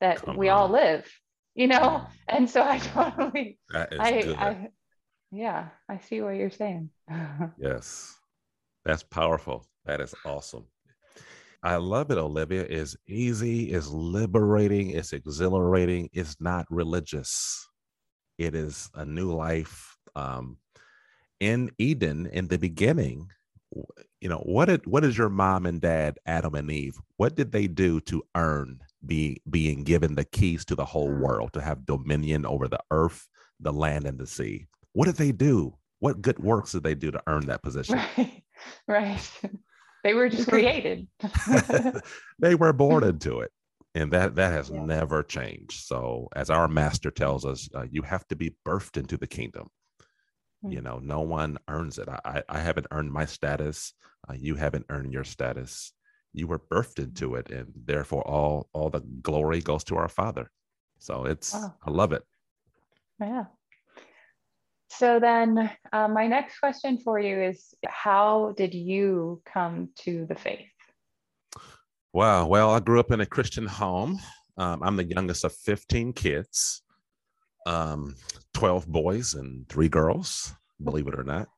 that 0.05 0.21
Come 0.21 0.37
we 0.37 0.49
on. 0.49 0.57
all 0.57 0.69
live, 0.69 1.11
you 1.55 1.67
know? 1.67 2.05
And 2.27 2.49
so 2.49 2.63
I 2.63 2.79
totally, 2.79 3.59
I, 3.71 3.87
I, 3.99 4.67
yeah, 5.31 5.67
I 5.87 5.99
see 5.99 6.21
what 6.21 6.35
you're 6.35 6.49
saying. 6.49 6.89
yes, 7.59 8.15
that's 8.83 9.03
powerful. 9.03 9.67
That 9.85 10.01
is 10.01 10.15
awesome. 10.25 10.65
I 11.61 11.75
love 11.75 12.09
it, 12.09 12.17
Olivia. 12.17 12.65
It's 12.67 12.97
easy, 13.07 13.71
it's 13.71 13.89
liberating, 13.89 14.89
it's 14.89 15.13
exhilarating, 15.13 16.09
it's 16.13 16.35
not 16.39 16.65
religious. 16.71 17.67
It 18.39 18.55
is 18.55 18.89
a 18.95 19.05
new 19.05 19.31
life. 19.31 19.95
Um, 20.15 20.57
in 21.39 21.69
Eden, 21.77 22.25
in 22.33 22.47
the 22.47 22.57
beginning, 22.57 23.27
you 24.19 24.29
know, 24.29 24.39
what 24.39 24.65
did 24.65 24.87
what 24.87 25.03
is 25.03 25.15
your 25.15 25.29
mom 25.29 25.67
and 25.67 25.79
dad, 25.79 26.17
Adam 26.25 26.55
and 26.55 26.71
Eve, 26.71 26.97
what 27.17 27.35
did 27.35 27.51
they 27.51 27.67
do 27.67 27.99
to 28.01 28.23
earn 28.35 28.79
be 29.05 29.41
being 29.49 29.83
given 29.83 30.15
the 30.15 30.25
keys 30.25 30.65
to 30.65 30.75
the 30.75 30.85
whole 30.85 31.11
world, 31.11 31.53
to 31.53 31.61
have 31.61 31.85
dominion 31.85 32.45
over 32.45 32.67
the 32.67 32.81
earth, 32.91 33.27
the 33.59 33.73
land, 33.73 34.05
and 34.05 34.19
the 34.19 34.27
sea? 34.27 34.67
What 34.93 35.05
did 35.05 35.15
they 35.15 35.31
do? 35.31 35.75
What 35.99 36.21
good 36.21 36.39
works 36.39 36.73
did 36.73 36.83
they 36.83 36.95
do 36.95 37.11
to 37.11 37.21
earn 37.27 37.47
that 37.47 37.63
position? 37.63 37.99
Right. 38.17 38.43
right. 38.87 39.31
They 40.05 40.13
were 40.13 40.29
just 40.29 40.47
created. 40.49 41.07
they 42.37 42.53
were 42.53 42.73
born 42.73 43.03
into 43.03 43.39
it. 43.39 43.51
And 43.95 44.11
that 44.11 44.35
that 44.35 44.51
has 44.51 44.69
yeah. 44.69 44.85
never 44.85 45.23
changed. 45.23 45.85
So 45.85 46.27
as 46.35 46.51
our 46.51 46.67
master 46.67 47.09
tells 47.09 47.43
us, 47.43 47.67
uh, 47.73 47.85
you 47.89 48.03
have 48.03 48.27
to 48.27 48.35
be 48.35 48.55
birthed 48.63 48.97
into 48.97 49.17
the 49.17 49.25
kingdom. 49.25 49.67
Mm-hmm. 50.63 50.73
You 50.73 50.81
know, 50.81 50.99
no 50.99 51.21
one 51.21 51.57
earns 51.67 51.97
it. 51.97 52.07
I, 52.07 52.43
I 52.47 52.59
haven't 52.59 52.85
earned 52.91 53.11
my 53.11 53.25
status. 53.25 53.93
Uh, 54.29 54.33
you 54.33 54.53
haven't 54.53 54.85
earned 54.89 55.11
your 55.11 55.23
status. 55.23 55.91
You 56.35 56.47
were 56.47 56.59
birthed 56.59 56.99
into 56.99 57.35
it, 57.35 57.49
and 57.49 57.71
therefore 57.85 58.27
all 58.27 58.69
all 58.73 58.89
the 58.89 59.01
glory 59.21 59.61
goes 59.61 59.83
to 59.85 59.95
our 59.95 60.09
Father. 60.09 60.51
So 60.99 61.25
it's 61.25 61.53
wow. 61.53 61.73
I 61.85 61.91
love 61.91 62.11
it. 62.11 62.23
Yeah. 63.19 63.45
So 64.89 65.19
then, 65.19 65.69
uh, 65.91 66.07
my 66.07 66.27
next 66.27 66.59
question 66.59 66.99
for 66.99 67.19
you 67.19 67.41
is 67.41 67.73
How 67.85 68.53
did 68.55 68.73
you 68.73 69.41
come 69.45 69.89
to 70.03 70.25
the 70.25 70.35
faith? 70.35 70.67
Wow. 72.13 72.47
Well, 72.47 72.71
I 72.71 72.79
grew 72.79 72.99
up 72.99 73.11
in 73.11 73.21
a 73.21 73.25
Christian 73.25 73.65
home. 73.65 74.19
Um, 74.57 74.81
I'm 74.83 74.95
the 74.95 75.03
youngest 75.03 75.43
of 75.43 75.53
15 75.53 76.13
kids, 76.13 76.81
um, 77.65 78.15
12 78.53 78.87
boys 78.87 79.33
and 79.33 79.67
three 79.67 79.89
girls, 79.89 80.53
believe 80.81 81.07
it 81.07 81.19
or 81.19 81.25
not. 81.25 81.49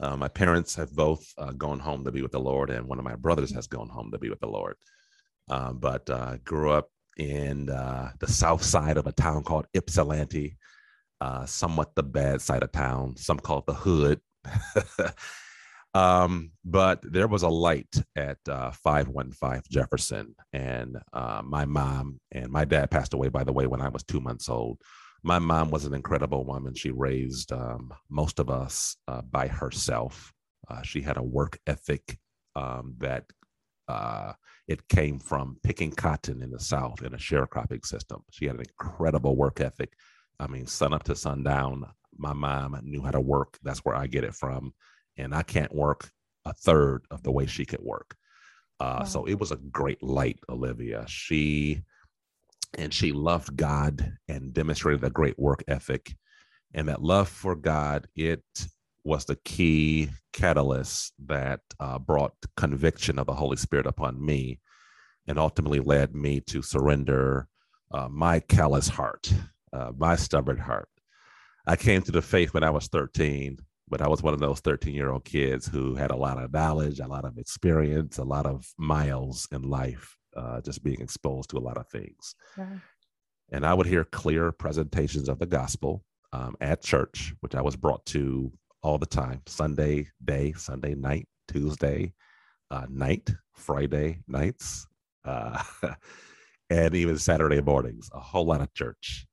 Uh, 0.00 0.16
my 0.16 0.28
parents 0.28 0.74
have 0.74 0.94
both 0.94 1.24
uh, 1.38 1.52
gone 1.52 1.78
home 1.78 2.04
to 2.04 2.12
be 2.12 2.22
with 2.22 2.32
the 2.32 2.40
Lord, 2.40 2.70
and 2.70 2.86
one 2.86 2.98
of 2.98 3.04
my 3.04 3.14
brothers 3.14 3.52
has 3.54 3.66
gone 3.66 3.88
home 3.88 4.10
to 4.10 4.18
be 4.18 4.28
with 4.28 4.40
the 4.40 4.48
Lord. 4.48 4.76
Uh, 5.48 5.72
but 5.72 6.08
uh, 6.10 6.36
grew 6.44 6.70
up 6.70 6.88
in 7.16 7.70
uh, 7.70 8.10
the 8.18 8.26
south 8.26 8.62
side 8.62 8.96
of 8.96 9.06
a 9.06 9.12
town 9.12 9.42
called 9.44 9.66
Ypsilanti, 9.74 10.56
uh, 11.20 11.46
somewhat 11.46 11.94
the 11.94 12.02
bad 12.02 12.40
side 12.40 12.62
of 12.62 12.72
town. 12.72 13.16
Some 13.16 13.38
call 13.38 13.58
it 13.58 13.66
the 13.66 13.74
hood. 13.74 14.20
um, 15.94 16.50
but 16.64 17.00
there 17.02 17.28
was 17.28 17.42
a 17.42 17.48
light 17.48 17.94
at 18.16 18.38
uh, 18.48 18.72
515 18.72 19.62
Jefferson. 19.70 20.34
And 20.52 20.98
my 21.12 21.66
mom 21.66 22.20
and 22.32 22.50
my 22.50 22.64
dad 22.64 22.90
passed 22.90 23.14
away, 23.14 23.28
by 23.28 23.44
the 23.44 23.52
way, 23.52 23.66
when 23.66 23.80
I 23.80 23.90
was 23.90 24.02
two 24.02 24.20
months 24.20 24.48
old. 24.48 24.80
My 25.26 25.38
mom 25.38 25.70
was 25.70 25.86
an 25.86 25.94
incredible 25.94 26.44
woman. 26.44 26.74
She 26.74 26.90
raised 26.90 27.50
um, 27.50 27.94
most 28.10 28.38
of 28.38 28.50
us 28.50 28.96
uh, 29.08 29.22
by 29.22 29.48
herself. 29.48 30.34
Uh, 30.68 30.82
she 30.82 31.00
had 31.00 31.16
a 31.16 31.22
work 31.22 31.58
ethic 31.66 32.18
um, 32.54 32.94
that 32.98 33.24
uh, 33.88 34.34
it 34.68 34.86
came 34.88 35.18
from 35.18 35.56
picking 35.62 35.90
cotton 35.90 36.42
in 36.42 36.50
the 36.50 36.60
South 36.60 37.02
in 37.02 37.14
a 37.14 37.18
sharecropping 37.18 37.86
system. 37.86 38.22
She 38.30 38.44
had 38.44 38.56
an 38.56 38.64
incredible 38.68 39.34
work 39.34 39.60
ethic. 39.60 39.94
I 40.38 40.46
mean, 40.46 40.66
sun 40.66 40.92
up 40.92 41.04
to 41.04 41.16
sundown. 41.16 41.86
My 42.18 42.34
mom 42.34 42.78
knew 42.82 43.02
how 43.02 43.12
to 43.12 43.20
work. 43.20 43.58
That's 43.62 43.80
where 43.80 43.94
I 43.96 44.06
get 44.06 44.24
it 44.24 44.34
from. 44.34 44.74
And 45.16 45.34
I 45.34 45.42
can't 45.42 45.74
work 45.74 46.10
a 46.44 46.52
third 46.52 47.06
of 47.10 47.22
the 47.22 47.32
way 47.32 47.46
she 47.46 47.64
could 47.64 47.82
work. 47.82 48.14
Uh, 48.78 48.98
wow. 49.00 49.04
So 49.04 49.24
it 49.24 49.40
was 49.40 49.52
a 49.52 49.56
great 49.56 50.02
light, 50.02 50.38
Olivia. 50.50 51.06
She 51.08 51.82
and 52.78 52.92
she 52.92 53.12
loved 53.12 53.56
God 53.56 54.16
and 54.28 54.52
demonstrated 54.52 55.04
a 55.04 55.10
great 55.10 55.38
work 55.38 55.62
ethic. 55.68 56.14
And 56.72 56.88
that 56.88 57.02
love 57.02 57.28
for 57.28 57.54
God, 57.54 58.06
it 58.16 58.42
was 59.04 59.24
the 59.26 59.36
key 59.44 60.10
catalyst 60.32 61.12
that 61.26 61.60
uh, 61.78 61.98
brought 61.98 62.34
conviction 62.56 63.18
of 63.18 63.26
the 63.26 63.34
Holy 63.34 63.56
Spirit 63.56 63.86
upon 63.86 64.24
me 64.24 64.60
and 65.26 65.38
ultimately 65.38 65.80
led 65.80 66.14
me 66.14 66.40
to 66.40 66.62
surrender 66.62 67.48
uh, 67.92 68.08
my 68.08 68.40
callous 68.40 68.88
heart 68.88 69.32
uh, 69.74 69.92
my 69.96 70.16
stubborn 70.16 70.58
heart. 70.58 70.88
I 71.66 71.76
came 71.76 72.02
to 72.02 72.12
the 72.12 72.22
faith 72.22 72.54
when 72.54 72.62
I 72.62 72.70
was 72.70 72.86
13, 72.88 73.58
but 73.88 74.00
I 74.00 74.08
was 74.08 74.22
one 74.22 74.34
of 74.34 74.40
those 74.40 74.60
13 74.60 74.94
year 74.94 75.10
old 75.10 75.24
kids 75.24 75.66
who 75.66 75.94
had 75.94 76.10
a 76.10 76.16
lot 76.16 76.42
of 76.42 76.52
knowledge, 76.52 77.00
a 77.00 77.08
lot 77.08 77.24
of 77.24 77.38
experience, 77.38 78.18
a 78.18 78.24
lot 78.24 78.46
of 78.46 78.72
miles 78.78 79.48
in 79.50 79.62
life, 79.62 80.16
uh, 80.36 80.60
just 80.60 80.82
being 80.82 81.00
exposed 81.00 81.50
to 81.50 81.58
a 81.58 81.60
lot 81.60 81.76
of 81.76 81.88
things. 81.88 82.34
Yeah. 82.56 82.78
And 83.52 83.66
I 83.66 83.74
would 83.74 83.86
hear 83.86 84.04
clear 84.04 84.52
presentations 84.52 85.28
of 85.28 85.38
the 85.38 85.46
gospel 85.46 86.04
um, 86.32 86.56
at 86.60 86.82
church, 86.82 87.34
which 87.40 87.54
I 87.54 87.62
was 87.62 87.76
brought 87.76 88.04
to 88.06 88.52
all 88.82 88.98
the 88.98 89.06
time 89.06 89.42
Sunday 89.46 90.08
day, 90.24 90.52
Sunday 90.52 90.94
night, 90.94 91.28
Tuesday 91.48 92.12
uh, 92.70 92.86
night, 92.90 93.30
Friday 93.52 94.18
nights, 94.26 94.86
uh, 95.24 95.62
and 96.70 96.94
even 96.94 97.18
Saturday 97.18 97.60
mornings, 97.60 98.10
a 98.12 98.20
whole 98.20 98.46
lot 98.46 98.60
of 98.60 98.72
church 98.74 99.26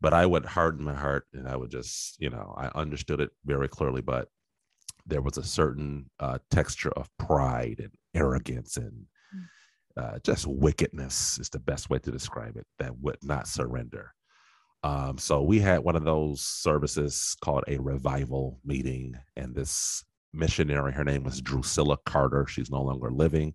but 0.00 0.14
I 0.14 0.26
would 0.26 0.44
harden 0.44 0.84
my 0.84 0.94
heart 0.94 1.26
and 1.32 1.48
I 1.48 1.56
would 1.56 1.70
just, 1.70 2.20
you 2.20 2.30
know, 2.30 2.54
I 2.56 2.68
understood 2.78 3.20
it 3.20 3.30
very 3.44 3.68
clearly. 3.68 4.00
But 4.00 4.28
there 5.06 5.22
was 5.22 5.38
a 5.38 5.42
certain 5.42 6.10
uh, 6.20 6.38
texture 6.50 6.92
of 6.92 7.10
pride 7.18 7.80
and 7.80 7.92
arrogance 8.14 8.76
and. 8.76 9.06
Uh, 9.98 10.18
just 10.22 10.46
wickedness 10.46 11.38
is 11.38 11.48
the 11.50 11.58
best 11.58 11.90
way 11.90 11.98
to 11.98 12.10
describe 12.10 12.56
it 12.56 12.66
that 12.78 12.96
would 13.00 13.18
not 13.22 13.48
surrender. 13.48 14.14
Um, 14.84 15.18
so 15.18 15.42
we 15.42 15.58
had 15.58 15.80
one 15.80 15.96
of 15.96 16.04
those 16.04 16.40
services 16.40 17.36
called 17.42 17.64
a 17.66 17.78
revival 17.78 18.60
meeting, 18.64 19.14
and 19.36 19.54
this 19.54 20.04
missionary, 20.32 20.92
her 20.92 21.04
name 21.04 21.24
was 21.24 21.40
Drusilla 21.40 21.98
Carter. 22.06 22.46
She's 22.46 22.70
no 22.70 22.82
longer 22.82 23.10
living. 23.10 23.54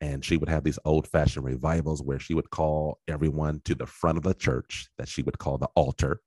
And 0.00 0.22
she 0.22 0.36
would 0.36 0.50
have 0.50 0.64
these 0.64 0.78
old 0.84 1.06
fashioned 1.08 1.46
revivals 1.46 2.02
where 2.02 2.18
she 2.18 2.34
would 2.34 2.50
call 2.50 2.98
everyone 3.08 3.62
to 3.64 3.74
the 3.74 3.86
front 3.86 4.18
of 4.18 4.24
the 4.24 4.34
church 4.34 4.88
that 4.98 5.08
she 5.08 5.22
would 5.22 5.38
call 5.38 5.56
the 5.56 5.68
altar. 5.76 6.20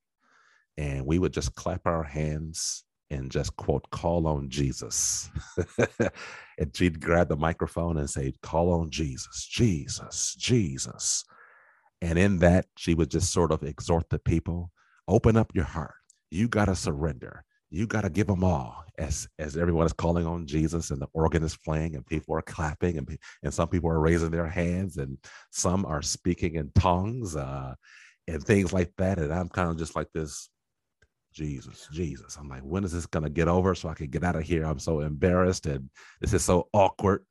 And 0.76 1.06
we 1.06 1.18
would 1.18 1.32
just 1.32 1.54
clap 1.54 1.82
our 1.86 2.02
hands 2.02 2.84
and 3.10 3.30
just 3.30 3.56
quote, 3.56 3.88
call 3.90 4.26
on 4.26 4.48
Jesus. 4.48 5.30
and 6.58 6.76
she'd 6.76 7.00
grab 7.00 7.28
the 7.28 7.36
microphone 7.36 7.96
and 7.98 8.08
say, 8.08 8.32
call 8.42 8.72
on 8.72 8.90
Jesus, 8.90 9.46
Jesus, 9.50 10.34
Jesus. 10.38 11.24
And 12.00 12.18
in 12.18 12.38
that, 12.38 12.66
she 12.76 12.94
would 12.94 13.10
just 13.10 13.32
sort 13.32 13.50
of 13.50 13.62
exhort 13.62 14.08
the 14.10 14.18
people 14.18 14.70
open 15.08 15.36
up 15.36 15.50
your 15.54 15.64
heart. 15.64 15.94
You 16.30 16.48
got 16.48 16.66
to 16.66 16.74
surrender. 16.74 17.44
You 17.70 17.86
got 17.86 18.02
to 18.02 18.10
give 18.10 18.26
them 18.26 18.44
all. 18.44 18.84
As, 18.98 19.28
as 19.38 19.56
everyone 19.56 19.86
is 19.86 19.92
calling 19.92 20.26
on 20.26 20.46
Jesus 20.46 20.90
and 20.90 21.00
the 21.00 21.06
organ 21.14 21.44
is 21.44 21.56
playing 21.56 21.94
and 21.94 22.04
people 22.04 22.34
are 22.36 22.42
clapping 22.42 22.98
and, 22.98 23.18
and 23.44 23.54
some 23.54 23.68
people 23.68 23.90
are 23.90 24.00
raising 24.00 24.30
their 24.30 24.48
hands 24.48 24.96
and 24.96 25.16
some 25.52 25.86
are 25.86 26.02
speaking 26.02 26.56
in 26.56 26.70
tongues 26.74 27.36
uh, 27.36 27.74
and 28.26 28.42
things 28.42 28.72
like 28.72 28.92
that. 28.98 29.18
And 29.18 29.32
I'm 29.32 29.48
kind 29.48 29.70
of 29.70 29.78
just 29.78 29.94
like 29.94 30.08
this 30.12 30.50
Jesus, 31.38 31.88
Jesus. 31.92 32.36
I'm 32.36 32.48
like, 32.48 32.62
when 32.62 32.82
is 32.82 32.90
this 32.90 33.06
going 33.06 33.22
to 33.22 33.30
get 33.30 33.46
over 33.46 33.72
so 33.76 33.88
I 33.88 33.94
can 33.94 34.08
get 34.08 34.24
out 34.24 34.34
of 34.34 34.42
here? 34.42 34.64
I'm 34.64 34.80
so 34.80 35.00
embarrassed 35.00 35.66
and 35.66 35.88
this 36.20 36.34
is 36.34 36.44
so 36.44 36.68
awkward. 36.72 37.24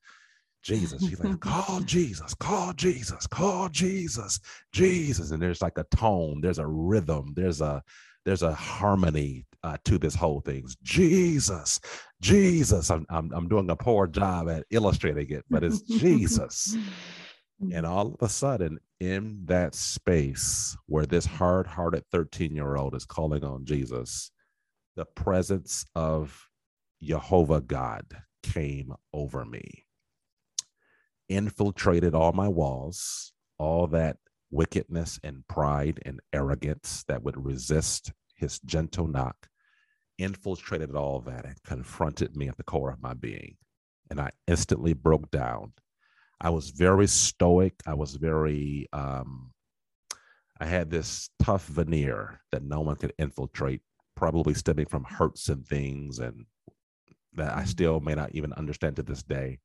Jesus. 0.64 1.06
She's 1.06 1.20
like, 1.20 1.38
call 1.42 1.82
Jesus, 1.82 2.34
call 2.34 2.72
Jesus, 2.72 3.28
call 3.28 3.68
Jesus, 3.68 4.40
Jesus. 4.72 5.32
And 5.32 5.42
there's 5.42 5.62
like 5.62 5.78
a 5.78 5.84
tone, 5.94 6.40
there's 6.40 6.58
a 6.58 6.66
rhythm, 6.66 7.34
there's 7.36 7.60
a 7.60 7.84
there's 8.24 8.44
a 8.44 8.54
harmony 8.54 9.46
uh, 9.64 9.78
to 9.86 9.98
this 9.98 10.16
whole 10.16 10.40
thing. 10.40 10.66
Jesus, 10.84 11.78
Jesus. 12.22 12.90
I'm, 12.90 13.06
I'm 13.10 13.30
I'm 13.34 13.50
doing 13.50 13.70
a 13.70 13.76
poor 13.76 14.08
job 14.08 14.50
at 14.50 14.66
illustrating 14.70 15.30
it, 15.32 15.44
but 15.50 15.66
it's 15.66 15.82
Jesus. 15.82 16.78
and 17.74 17.86
all 17.86 18.14
of 18.14 18.22
a 18.22 18.30
sudden, 18.30 18.80
in 19.00 19.42
that 19.46 19.75
space 19.75 20.75
where 20.88 21.06
this 21.06 21.25
hard-hearted 21.25 22.04
13-year-old 22.13 22.96
is 22.96 23.06
calling 23.06 23.44
on 23.44 23.66
Jesus, 23.66 24.32
the 24.96 25.06
presence 25.06 25.86
of 25.96 26.48
Jehovah 27.01 27.62
God 27.62 28.06
came 28.44 28.94
over 29.13 29.46
me 29.46 29.86
infiltrated 31.30 32.16
all 32.16 32.32
my 32.32 32.48
walls, 32.48 33.34
all 33.58 33.88
that 33.88 34.18
wickedness 34.50 35.20
and 35.24 35.48
pride 35.48 36.00
and 36.06 36.20
arrogance 36.32 37.04
that 37.08 37.24
would 37.24 37.44
resist 37.44 38.12
his 38.36 38.60
gentle 38.60 39.08
knock, 39.08 39.48
infiltrated 40.18 40.96
all 40.96 41.20
that 41.22 41.46
and 41.46 41.62
confronted 41.63 42.36
me 42.36 42.48
at 42.48 42.58
the 42.58 42.63
core 42.63 42.92
of 42.92 43.01
my 43.01 43.13
being. 43.13 43.58
And 44.10 44.22
I 44.22 44.32
instantly 44.48 44.94
broke 44.94 45.30
down. 45.32 45.74
I 46.39 46.50
was 46.50 46.70
very 46.70 47.08
stoic. 47.08 47.74
I 47.86 47.94
was 47.96 48.15
very, 48.15 48.88
um, 48.94 49.51
I 50.60 50.65
had 50.65 50.89
this 50.89 51.29
tough 51.41 51.65
veneer 51.65 52.41
that 52.51 52.63
no 52.63 52.82
one 52.82 52.96
could 52.96 53.13
infiltrate, 53.17 53.82
probably 54.15 54.53
stemming 54.53 54.86
from 54.88 55.03
hurts 55.03 55.50
and 55.50 55.65
things, 55.65 56.20
and 56.20 56.46
that 57.34 57.56
I 57.56 57.63
mm. 57.63 57.67
still 57.67 58.00
may 58.00 58.15
not 58.15 58.32
even 58.34 58.53
understand 58.53 58.96
to 58.98 59.03
this 59.03 59.24
day. 59.24 59.60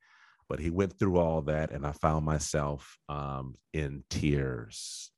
But 0.49 0.61
he 0.61 0.71
went 0.71 0.99
through 0.99 1.19
all 1.19 1.43
that, 1.43 1.71
and 1.71 1.87
I 1.87 1.93
found 1.93 2.27
myself 2.27 2.99
um, 3.09 3.55
in 3.73 4.05
tears, 4.11 5.11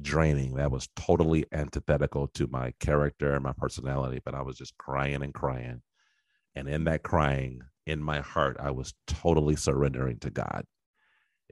draining. 0.00 0.54
That 0.54 0.70
was 0.70 0.88
totally 0.96 1.44
antithetical 1.52 2.28
to 2.34 2.46
my 2.48 2.72
character 2.80 3.34
and 3.34 3.44
my 3.44 3.52
personality, 3.52 4.20
but 4.24 4.34
I 4.34 4.42
was 4.42 4.56
just 4.56 4.76
crying 4.78 5.22
and 5.22 5.34
crying. 5.34 5.82
And 6.54 6.68
in 6.68 6.84
that 6.84 7.02
crying, 7.02 7.62
in 7.86 8.02
my 8.02 8.20
heart, 8.20 8.56
I 8.60 8.70
was 8.70 8.94
totally 9.06 9.56
surrendering 9.56 10.18
to 10.20 10.30
God. 10.30 10.64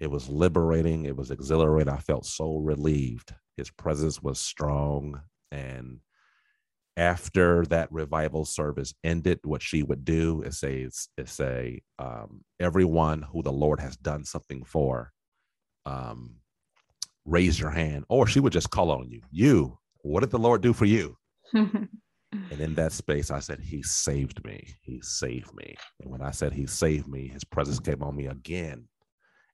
It 0.00 0.10
was 0.10 0.28
liberating, 0.28 1.04
it 1.04 1.16
was 1.16 1.30
exhilarating. 1.30 1.92
I 1.92 1.98
felt 1.98 2.26
so 2.26 2.56
relieved. 2.56 3.34
His 3.56 3.70
presence 3.70 4.22
was 4.22 4.40
strong 4.40 5.20
and 5.52 6.00
after 6.96 7.64
that 7.66 7.90
revival 7.90 8.44
service 8.44 8.94
ended, 9.04 9.40
what 9.44 9.62
she 9.62 9.82
would 9.82 10.04
do 10.04 10.42
is 10.42 10.58
say, 10.58 10.82
is, 10.82 11.08
say, 11.24 11.82
um, 11.98 12.44
everyone 12.60 13.22
who 13.22 13.42
the 13.42 13.52
Lord 13.52 13.80
has 13.80 13.96
done 13.96 14.24
something 14.24 14.64
for, 14.64 15.12
um, 15.86 16.36
raise 17.24 17.58
your 17.58 17.70
hand, 17.70 18.04
or 18.08 18.26
she 18.26 18.40
would 18.40 18.52
just 18.52 18.70
call 18.70 18.90
on 18.90 19.10
you. 19.10 19.22
You, 19.30 19.78
what 20.02 20.20
did 20.20 20.30
the 20.30 20.38
Lord 20.38 20.62
do 20.62 20.72
for 20.72 20.84
you? 20.84 21.16
and 21.54 21.88
in 22.50 22.74
that 22.74 22.92
space, 22.92 23.30
I 23.30 23.40
said, 23.40 23.60
He 23.60 23.82
saved 23.82 24.44
me. 24.44 24.74
He 24.82 25.00
saved 25.00 25.54
me. 25.54 25.74
And 26.00 26.10
when 26.10 26.22
I 26.22 26.32
said 26.32 26.52
He 26.52 26.66
saved 26.66 27.08
me, 27.08 27.28
His 27.28 27.44
presence 27.44 27.80
came 27.80 28.02
on 28.02 28.14
me 28.16 28.26
again. 28.26 28.88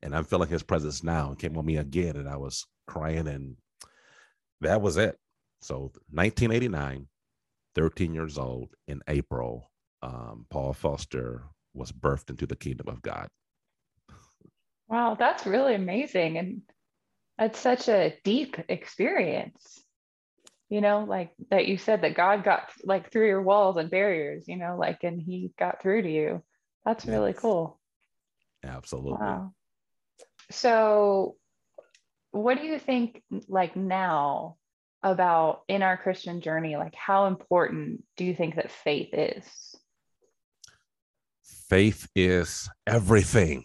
And 0.02 0.14
I'm 0.14 0.24
feeling 0.24 0.48
His 0.48 0.62
presence 0.62 1.02
now 1.02 1.28
and 1.28 1.38
came 1.38 1.56
on 1.56 1.66
me 1.66 1.76
again. 1.76 2.16
And 2.16 2.28
I 2.28 2.36
was 2.36 2.64
crying, 2.86 3.28
and 3.28 3.56
that 4.60 4.80
was 4.80 4.96
it. 4.96 5.18
So 5.60 5.92
1989, 6.10 7.06
13 7.74 8.14
years 8.14 8.38
old 8.38 8.70
in 8.86 9.00
April, 9.08 9.70
um, 10.02 10.46
Paul 10.50 10.72
Foster 10.72 11.44
was 11.74 11.92
birthed 11.92 12.30
into 12.30 12.46
the 12.46 12.56
kingdom 12.56 12.88
of 12.88 13.02
God. 13.02 13.28
Wow, 14.88 15.16
that's 15.18 15.46
really 15.46 15.74
amazing. 15.74 16.38
And 16.38 16.62
that's 17.38 17.58
such 17.58 17.88
a 17.88 18.16
deep 18.24 18.56
experience. 18.68 19.82
You 20.68 20.80
know, 20.80 21.04
like 21.04 21.32
that 21.50 21.66
you 21.66 21.78
said 21.78 22.02
that 22.02 22.16
God 22.16 22.42
got 22.42 22.70
like 22.82 23.12
through 23.12 23.28
your 23.28 23.42
walls 23.42 23.76
and 23.76 23.90
barriers, 23.90 24.48
you 24.48 24.56
know, 24.56 24.76
like, 24.76 25.04
and 25.04 25.20
he 25.20 25.52
got 25.58 25.80
through 25.80 26.02
to 26.02 26.10
you. 26.10 26.42
That's 26.84 27.04
yes. 27.04 27.12
really 27.12 27.32
cool. 27.34 27.78
Absolutely. 28.64 29.18
Wow. 29.20 29.52
So, 30.50 31.36
what 32.30 32.58
do 32.58 32.64
you 32.64 32.78
think, 32.78 33.22
like 33.48 33.76
now, 33.76 34.56
about 35.02 35.62
in 35.68 35.82
our 35.82 35.96
Christian 35.96 36.40
journey, 36.40 36.76
like 36.76 36.94
how 36.94 37.26
important 37.26 38.02
do 38.16 38.24
you 38.24 38.34
think 38.34 38.56
that 38.56 38.70
faith 38.70 39.10
is? 39.12 39.44
Faith 41.68 42.08
is 42.14 42.68
everything, 42.86 43.64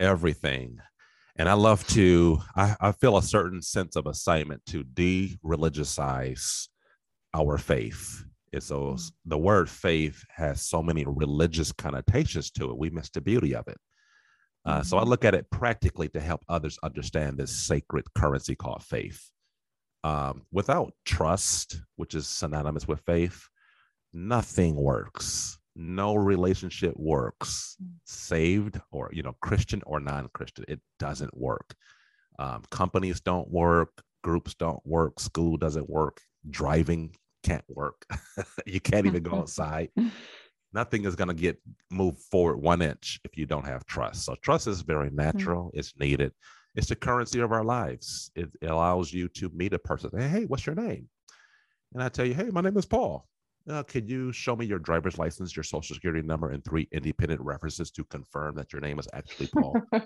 everything. 0.00 0.78
And 1.36 1.48
I 1.48 1.54
love 1.54 1.86
to, 1.88 2.38
I, 2.54 2.76
I 2.80 2.92
feel 2.92 3.16
a 3.16 3.22
certain 3.22 3.60
sense 3.60 3.96
of 3.96 4.06
assignment 4.06 4.64
to 4.66 4.84
de 4.84 5.36
religiousize 5.44 6.68
our 7.34 7.58
faith. 7.58 8.24
it's 8.52 8.66
so 8.66 8.82
mm. 8.82 9.12
the 9.24 9.38
word 9.38 9.68
faith 9.68 10.22
has 10.36 10.62
so 10.62 10.80
many 10.80 11.04
religious 11.04 11.72
connotations 11.72 12.52
to 12.52 12.70
it. 12.70 12.78
We 12.78 12.90
miss 12.90 13.10
the 13.10 13.20
beauty 13.20 13.54
of 13.56 13.66
it. 13.66 13.78
Uh, 14.66 14.82
so 14.82 14.96
I 14.96 15.00
mm-hmm. 15.00 15.10
look 15.10 15.24
at 15.24 15.34
it 15.34 15.50
practically 15.50 16.08
to 16.10 16.20
help 16.20 16.44
others 16.48 16.78
understand 16.82 17.36
this 17.36 17.54
sacred 17.66 18.12
currency 18.14 18.54
called 18.54 18.82
faith. 18.82 19.30
Um, 20.02 20.42
without 20.52 20.92
trust, 21.04 21.80
which 21.96 22.14
is 22.14 22.26
synonymous 22.26 22.86
with 22.86 23.00
faith, 23.00 23.48
nothing 24.12 24.76
works. 24.76 25.58
No 25.76 26.14
relationship 26.14 26.94
works. 26.96 27.76
Saved 28.04 28.80
or 28.90 29.10
you 29.12 29.22
know 29.22 29.34
Christian 29.40 29.82
or 29.86 30.00
non-Christian, 30.00 30.64
it 30.68 30.80
doesn't 30.98 31.36
work. 31.36 31.74
Um, 32.38 32.62
companies 32.70 33.20
don't 33.20 33.50
work. 33.50 34.02
Groups 34.22 34.54
don't 34.54 34.84
work. 34.86 35.20
School 35.20 35.56
doesn't 35.56 35.88
work. 35.88 36.20
Driving 36.48 37.14
can't 37.42 37.64
work. 37.68 38.06
you 38.66 38.80
can't 38.80 39.06
even 39.06 39.22
go 39.22 39.36
outside. 39.40 39.90
Nothing 40.74 41.04
is 41.04 41.14
going 41.14 41.28
to 41.28 41.34
get 41.34 41.56
moved 41.90 42.18
forward 42.18 42.56
one 42.56 42.82
inch 42.82 43.20
if 43.24 43.38
you 43.38 43.46
don't 43.46 43.66
have 43.66 43.86
trust. 43.86 44.24
So 44.24 44.34
trust 44.42 44.66
is 44.66 44.82
very 44.82 45.08
mm. 45.08 45.14
natural. 45.14 45.66
Mm-hmm. 45.66 45.78
It's 45.78 45.94
needed. 45.98 46.32
It's 46.74 46.88
the 46.88 46.96
currency 46.96 47.38
of 47.40 47.52
our 47.52 47.64
lives. 47.64 48.32
It, 48.34 48.50
it 48.60 48.70
allows 48.70 49.12
you 49.12 49.28
to 49.28 49.48
meet 49.54 49.72
a 49.72 49.78
person. 49.78 50.10
Hey, 50.16 50.28
hey, 50.28 50.44
what's 50.46 50.66
your 50.66 50.74
name? 50.74 51.08
And 51.94 52.02
I 52.02 52.08
tell 52.08 52.26
you, 52.26 52.34
hey, 52.34 52.50
my 52.50 52.60
name 52.60 52.76
is 52.76 52.86
Paul. 52.86 53.28
Uh, 53.70 53.84
could 53.84 54.10
you 54.10 54.32
show 54.32 54.56
me 54.56 54.66
your 54.66 54.80
driver's 54.80 55.16
license, 55.16 55.56
your 55.56 55.62
social 55.62 55.94
security 55.94 56.20
number, 56.20 56.50
and 56.50 56.62
three 56.64 56.88
independent 56.92 57.40
references 57.40 57.90
to 57.92 58.04
confirm 58.04 58.56
that 58.56 58.72
your 58.72 58.82
name 58.82 58.98
is 58.98 59.08
actually 59.14 59.46
Paul? 59.46 59.76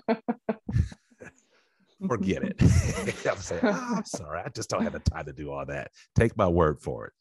Forget 2.07 2.43
it. 2.43 2.55
I'm 3.29 3.37
saying, 3.37 3.61
oh, 3.63 3.95
I'm 3.97 4.05
sorry, 4.05 4.41
I 4.45 4.49
just 4.49 4.69
don't 4.69 4.83
have 4.83 4.93
the 4.93 4.99
time 4.99 5.25
to 5.25 5.33
do 5.33 5.51
all 5.51 5.65
that. 5.65 5.91
Take 6.15 6.37
my 6.37 6.47
word 6.47 6.79
for 6.79 7.07
it. 7.07 7.13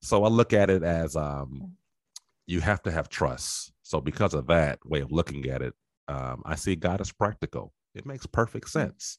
So 0.00 0.24
I 0.24 0.28
look 0.28 0.54
at 0.54 0.70
it 0.70 0.82
as 0.82 1.16
um, 1.16 1.72
you 2.46 2.60
have 2.60 2.82
to 2.82 2.90
have 2.90 3.08
trust. 3.08 3.72
So 3.82 4.00
because 4.00 4.34
of 4.34 4.46
that 4.48 4.78
way 4.84 5.00
of 5.00 5.12
looking 5.12 5.48
at 5.48 5.62
it, 5.62 5.74
um, 6.08 6.42
I 6.44 6.54
see 6.56 6.76
God 6.76 7.00
as 7.00 7.12
practical. 7.12 7.72
It 7.94 8.06
makes 8.06 8.26
perfect 8.26 8.66
hmm. 8.66 8.78
sense. 8.78 9.18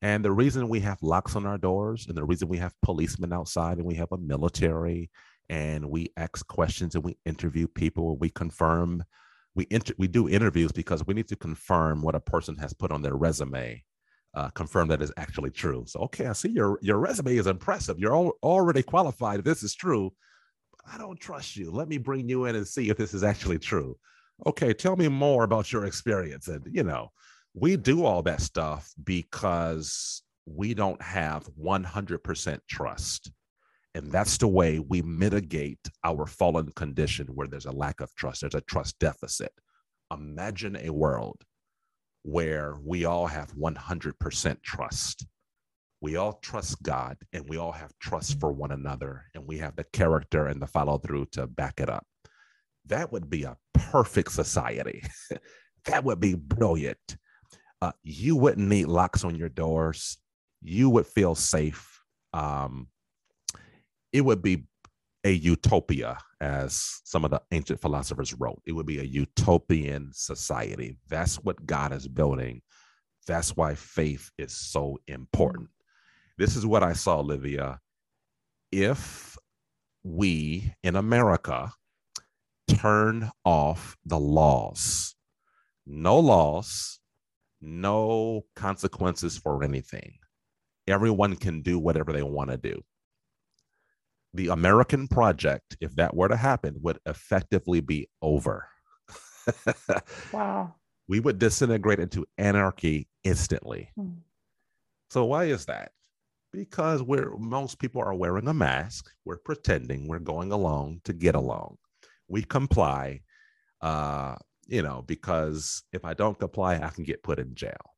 And 0.00 0.24
the 0.24 0.32
reason 0.32 0.68
we 0.68 0.80
have 0.80 1.02
locks 1.02 1.34
on 1.34 1.44
our 1.44 1.58
doors 1.58 2.06
and 2.06 2.16
the 2.16 2.24
reason 2.24 2.48
we 2.48 2.58
have 2.58 2.74
policemen 2.82 3.32
outside 3.32 3.78
and 3.78 3.86
we 3.86 3.96
have 3.96 4.12
a 4.12 4.18
military 4.18 5.10
and 5.48 5.90
we 5.90 6.12
ask 6.16 6.46
questions 6.46 6.94
and 6.94 7.02
we 7.02 7.16
interview 7.24 7.66
people. 7.66 8.16
We 8.16 8.30
confirm, 8.30 9.02
we 9.56 9.66
inter- 9.70 9.94
we 9.98 10.06
do 10.06 10.28
interviews 10.28 10.70
because 10.70 11.04
we 11.06 11.14
need 11.14 11.28
to 11.28 11.36
confirm 11.36 12.02
what 12.02 12.14
a 12.14 12.20
person 12.20 12.54
has 12.56 12.72
put 12.72 12.92
on 12.92 13.02
their 13.02 13.16
resume, 13.16 13.82
uh, 14.34 14.50
confirm 14.50 14.86
that 14.88 15.02
is 15.02 15.12
actually 15.16 15.50
true. 15.50 15.84
So, 15.88 16.00
okay, 16.00 16.26
I 16.26 16.32
see 16.32 16.50
your 16.50 16.78
your 16.80 16.98
resume 16.98 17.36
is 17.36 17.46
impressive. 17.48 17.98
You're 17.98 18.14
all, 18.14 18.34
already 18.42 18.84
qualified. 18.84 19.40
If 19.40 19.46
this 19.46 19.64
is 19.64 19.74
true, 19.74 20.12
I 20.92 20.98
don't 20.98 21.20
trust 21.20 21.56
you. 21.56 21.70
Let 21.70 21.88
me 21.88 21.98
bring 21.98 22.28
you 22.28 22.46
in 22.46 22.56
and 22.56 22.66
see 22.66 22.90
if 22.90 22.96
this 22.96 23.14
is 23.14 23.22
actually 23.22 23.58
true. 23.58 23.96
Okay, 24.46 24.72
tell 24.72 24.96
me 24.96 25.08
more 25.08 25.44
about 25.44 25.72
your 25.72 25.84
experience. 25.84 26.48
And 26.48 26.64
you 26.70 26.82
know, 26.82 27.10
we 27.54 27.76
do 27.76 28.04
all 28.04 28.22
that 28.22 28.40
stuff 28.40 28.90
because 29.04 30.22
we 30.46 30.74
don't 30.74 31.00
have 31.02 31.48
100% 31.60 32.58
trust. 32.68 33.30
And 33.94 34.12
that's 34.12 34.38
the 34.38 34.48
way 34.48 34.78
we 34.78 35.02
mitigate 35.02 35.80
our 36.04 36.26
fallen 36.26 36.70
condition 36.76 37.26
where 37.28 37.48
there's 37.48 37.66
a 37.66 37.72
lack 37.72 38.00
of 38.00 38.14
trust, 38.14 38.42
there's 38.42 38.54
a 38.54 38.60
trust 38.62 38.98
deficit. 38.98 39.52
Imagine 40.12 40.76
a 40.76 40.90
world 40.90 41.42
where 42.22 42.76
we 42.84 43.04
all 43.04 43.26
have 43.26 43.52
100% 43.52 44.62
trust. 44.62 45.26
We 46.00 46.16
all 46.16 46.34
trust 46.34 46.82
God 46.82 47.16
and 47.32 47.48
we 47.48 47.56
all 47.56 47.72
have 47.72 47.92
trust 47.98 48.38
for 48.38 48.52
one 48.52 48.70
another, 48.70 49.24
and 49.34 49.46
we 49.46 49.58
have 49.58 49.76
the 49.76 49.84
character 49.84 50.46
and 50.46 50.62
the 50.62 50.66
follow 50.66 50.98
through 50.98 51.26
to 51.32 51.46
back 51.46 51.80
it 51.80 51.90
up. 51.90 52.06
That 52.86 53.12
would 53.12 53.28
be 53.28 53.42
a 53.42 53.56
perfect 53.74 54.32
society. 54.32 55.02
that 55.86 56.04
would 56.04 56.20
be 56.20 56.34
brilliant. 56.34 57.16
Uh, 57.82 57.92
you 58.02 58.36
wouldn't 58.36 58.68
need 58.68 58.86
locks 58.86 59.24
on 59.24 59.36
your 59.36 59.48
doors 59.48 60.18
you 60.60 60.90
would 60.90 61.06
feel 61.06 61.34
safe. 61.34 62.02
Um, 62.32 62.88
it 64.12 64.22
would 64.22 64.42
be 64.42 64.64
a 65.24 65.30
utopia, 65.30 66.18
as 66.40 67.00
some 67.04 67.24
of 67.24 67.30
the 67.30 67.42
ancient 67.50 67.80
philosophers 67.80 68.34
wrote. 68.34 68.62
It 68.66 68.72
would 68.72 68.86
be 68.86 69.00
a 69.00 69.04
utopian 69.04 70.10
society. 70.12 70.98
That's 71.08 71.36
what 71.36 71.66
God 71.66 71.92
is 71.92 72.06
building. 72.08 72.62
That's 73.26 73.56
why 73.56 73.74
faith 73.74 74.30
is 74.38 74.54
so 74.54 74.98
important. 75.06 75.68
This 76.38 76.56
is 76.56 76.64
what 76.64 76.82
I 76.82 76.92
saw, 76.92 77.20
Livia. 77.20 77.80
If 78.72 79.36
we 80.04 80.72
in 80.82 80.96
America 80.96 81.72
turn 82.68 83.30
off 83.44 83.96
the 84.06 84.18
laws, 84.18 85.14
no 85.86 86.18
laws, 86.18 87.00
no 87.60 88.46
consequences 88.54 89.36
for 89.36 89.64
anything 89.64 90.14
everyone 90.88 91.36
can 91.36 91.62
do 91.62 91.78
whatever 91.78 92.12
they 92.12 92.22
want 92.22 92.50
to 92.50 92.56
do. 92.56 92.82
The 94.34 94.48
American 94.48 95.08
project, 95.08 95.76
if 95.80 95.94
that 95.96 96.14
were 96.14 96.28
to 96.28 96.36
happen, 96.36 96.76
would 96.82 96.98
effectively 97.06 97.80
be 97.80 98.08
over. 98.20 98.68
wow. 100.32 100.74
We 101.08 101.20
would 101.20 101.38
disintegrate 101.38 102.00
into 102.00 102.26
anarchy 102.36 103.08
instantly. 103.24 103.90
Hmm. 103.96 104.18
So 105.10 105.24
why 105.24 105.44
is 105.44 105.66
that? 105.66 105.92
Because 106.52 107.02
we're 107.02 107.36
most 107.36 107.78
people 107.78 108.02
are 108.02 108.14
wearing 108.14 108.48
a 108.48 108.54
mask. 108.54 109.10
We're 109.24 109.38
pretending 109.38 110.08
we're 110.08 110.18
going 110.18 110.50
along 110.52 111.02
to 111.04 111.12
get 111.12 111.34
along. 111.34 111.76
We 112.26 112.42
comply, 112.42 113.20
uh, 113.82 114.36
you 114.66 114.82
know, 114.82 115.02
because 115.06 115.82
if 115.92 116.04
I 116.04 116.14
don't 116.14 116.38
comply, 116.38 116.76
I 116.76 116.88
can 116.88 117.04
get 117.04 117.22
put 117.22 117.38
in 117.38 117.54
jail. 117.54 117.94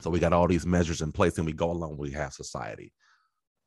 So 0.00 0.10
we 0.10 0.20
got 0.20 0.32
all 0.32 0.46
these 0.46 0.66
measures 0.66 1.02
in 1.02 1.12
place 1.12 1.38
and 1.38 1.46
we 1.46 1.52
go 1.52 1.70
along, 1.70 1.96
we 1.98 2.12
have 2.12 2.32
society. 2.32 2.92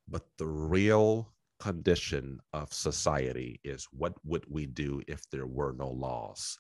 But 0.08 0.24
the 0.38 0.48
real 0.48 1.34
condition 1.60 2.40
of 2.54 2.74
society 2.74 3.60
is 3.64 3.88
what 3.92 4.14
would 4.26 4.46
we 4.50 4.66
do 4.66 5.02
if 5.08 5.30
there 5.30 5.46
were 5.46 5.76
no 5.78 5.90
laws? 5.90 6.58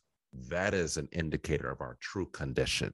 That 0.50 0.74
is 0.74 0.98
an 0.98 1.10
indicator 1.12 1.70
of 1.70 1.82
our 1.82 1.98
true 2.00 2.28
condition. 2.28 2.94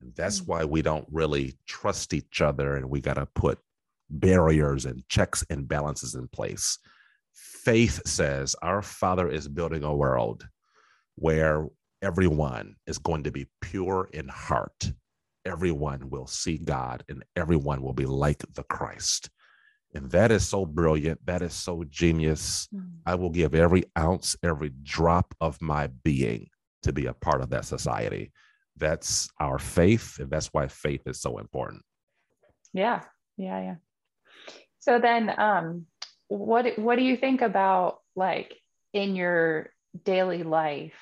And 0.00 0.14
that's 0.14 0.42
why 0.42 0.64
we 0.64 0.82
don't 0.82 1.06
really 1.10 1.58
trust 1.66 2.14
each 2.14 2.40
other 2.40 2.76
and 2.76 2.88
we 2.88 3.00
got 3.00 3.14
to 3.14 3.26
put 3.26 3.58
barriers 4.10 4.86
and 4.86 5.06
checks 5.08 5.44
and 5.50 5.68
balances 5.68 6.14
in 6.14 6.28
place. 6.28 6.78
Faith 7.32 8.00
says 8.06 8.56
our 8.62 8.82
Father 8.82 9.28
is 9.28 9.48
building 9.48 9.84
a 9.84 9.94
world 9.94 10.46
where 11.16 11.66
everyone 12.02 12.76
is 12.86 12.98
going 12.98 13.24
to 13.24 13.30
be 13.30 13.46
pure 13.60 14.08
in 14.12 14.28
heart 14.28 14.92
everyone 15.48 16.10
will 16.10 16.26
see 16.26 16.58
God 16.58 17.02
and 17.08 17.24
everyone 17.34 17.82
will 17.82 17.94
be 17.94 18.06
like 18.06 18.44
the 18.54 18.62
Christ. 18.64 19.30
And 19.94 20.10
that 20.10 20.30
is 20.30 20.46
so 20.46 20.66
brilliant. 20.66 21.24
That 21.24 21.40
is 21.40 21.54
so 21.54 21.82
genius. 21.88 22.68
Mm. 22.74 22.98
I 23.06 23.14
will 23.14 23.30
give 23.30 23.54
every 23.54 23.84
ounce, 23.98 24.36
every 24.42 24.70
drop 24.82 25.34
of 25.40 25.60
my 25.62 25.86
being 26.04 26.48
to 26.82 26.92
be 26.92 27.06
a 27.06 27.14
part 27.14 27.40
of 27.40 27.50
that 27.50 27.64
society. 27.64 28.30
That's 28.76 29.30
our 29.40 29.58
faith. 29.58 30.18
And 30.20 30.30
that's 30.30 30.48
why 30.48 30.68
faith 30.68 31.06
is 31.06 31.20
so 31.20 31.38
important. 31.38 31.82
Yeah. 32.74 33.00
Yeah. 33.38 33.60
Yeah. 33.62 33.74
So 34.88 34.98
then, 34.98 35.30
um, 35.36 35.84
what, 36.28 36.78
what 36.78 36.96
do 36.96 37.04
you 37.04 37.18
think 37.18 37.42
about 37.42 38.00
like 38.16 38.54
in 38.94 39.16
your 39.16 39.68
daily 40.02 40.44
life? 40.44 40.94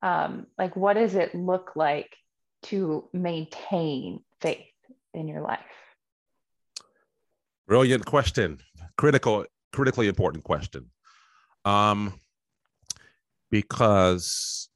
Um, 0.00 0.46
like, 0.56 0.76
what 0.76 0.94
does 0.94 1.14
it 1.14 1.34
look 1.34 1.72
like 1.76 2.16
to 2.62 3.06
maintain 3.12 4.24
faith 4.40 4.64
in 5.12 5.28
your 5.28 5.42
life? 5.42 5.60
Brilliant 7.66 8.06
question. 8.06 8.60
Critical, 8.96 9.44
critically 9.74 10.08
important 10.08 10.44
question. 10.44 10.90
Um, 11.66 12.18
because 13.50 14.67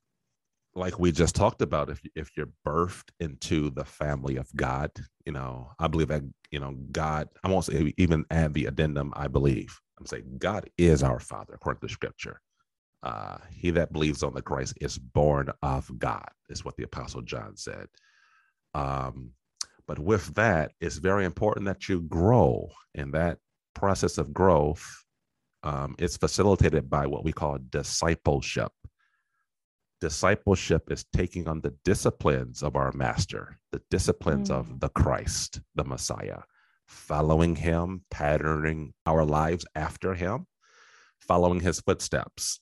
like 0.75 0.99
we 0.99 1.13
just 1.13 1.35
talked 1.35 1.63
about, 1.63 1.91
if 1.91 2.01
if 2.15 2.31
you're 2.37 2.51
birthed 2.67 3.11
into 3.21 3.71
the 3.71 3.85
family 3.85 4.37
of 4.37 4.49
God, 4.57 4.91
you 5.27 5.33
know, 5.33 5.71
I 5.79 5.89
believe 5.89 6.09
that 6.09 6.23
you 6.51 6.61
know 6.61 6.75
God. 6.91 7.29
I 7.45 7.49
won't 7.49 7.65
say 7.67 7.93
even 7.97 8.25
add 8.31 8.55
the 8.55 8.67
addendum. 8.67 9.13
I 9.15 9.29
believe 9.29 9.79
I'm 9.99 10.07
saying 10.07 10.39
God 10.39 10.69
is 10.79 11.03
our 11.03 11.21
Father 11.21 11.55
according 11.55 11.87
to 11.87 11.93
Scripture. 11.93 12.41
Uh, 13.03 13.39
he 13.51 13.71
that 13.71 13.93
believes 13.93 14.23
on 14.23 14.33
the 14.35 14.43
Christ 14.43 14.75
is 14.81 14.97
born 14.97 15.51
of 15.63 15.91
God, 15.99 16.29
is 16.49 16.65
what 16.65 16.77
the 16.77 16.85
Apostle 16.85 17.23
John 17.23 17.57
said. 17.57 17.87
Um, 18.75 19.33
but 19.87 19.99
with 19.99 20.35
that, 20.35 20.73
it's 20.81 20.97
very 20.97 21.25
important 21.25 21.67
that 21.67 21.89
you 21.89 22.01
grow. 22.03 22.71
And 22.95 23.13
that 23.15 23.39
process 23.75 24.19
of 24.19 24.33
growth 24.33 24.87
um, 25.65 25.95
is 25.99 26.17
facilitated 26.17 26.89
by 26.89 27.07
what 27.07 27.25
we 27.25 27.33
call 27.33 27.59
discipleship. 27.71 28.73
Discipleship 30.03 30.91
is 30.91 31.05
taking 31.15 31.47
on 31.47 31.61
the 31.61 31.73
disciplines 31.85 32.65
of 32.65 32.75
our 32.75 32.91
master, 32.93 33.61
the 33.71 33.81
disciplines 33.89 34.51
mm. 34.51 34.57
of 34.57 34.81
the 34.81 34.89
Christ, 34.89 35.61
the 35.77 35.85
Messiah, 35.85 36.41
following 36.89 37.55
him, 37.55 38.03
patterning 38.11 38.95
our 39.07 39.25
lives 39.25 39.65
after 39.77 40.15
him, 40.15 40.49
following 41.21 41.61
his 41.61 41.81
footsteps. 41.81 42.59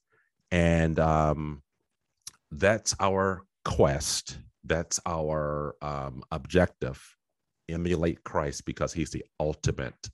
And 0.50 0.98
um, 0.98 1.62
that's 2.50 2.94
our 3.00 3.46
quest 3.64 4.38
that's 4.64 5.00
our 5.06 5.74
um, 5.80 6.22
objective 6.30 7.02
emulate 7.68 8.22
christ 8.24 8.64
because 8.66 8.92
he's 8.92 9.10
the 9.10 9.24
ultimate 9.38 10.10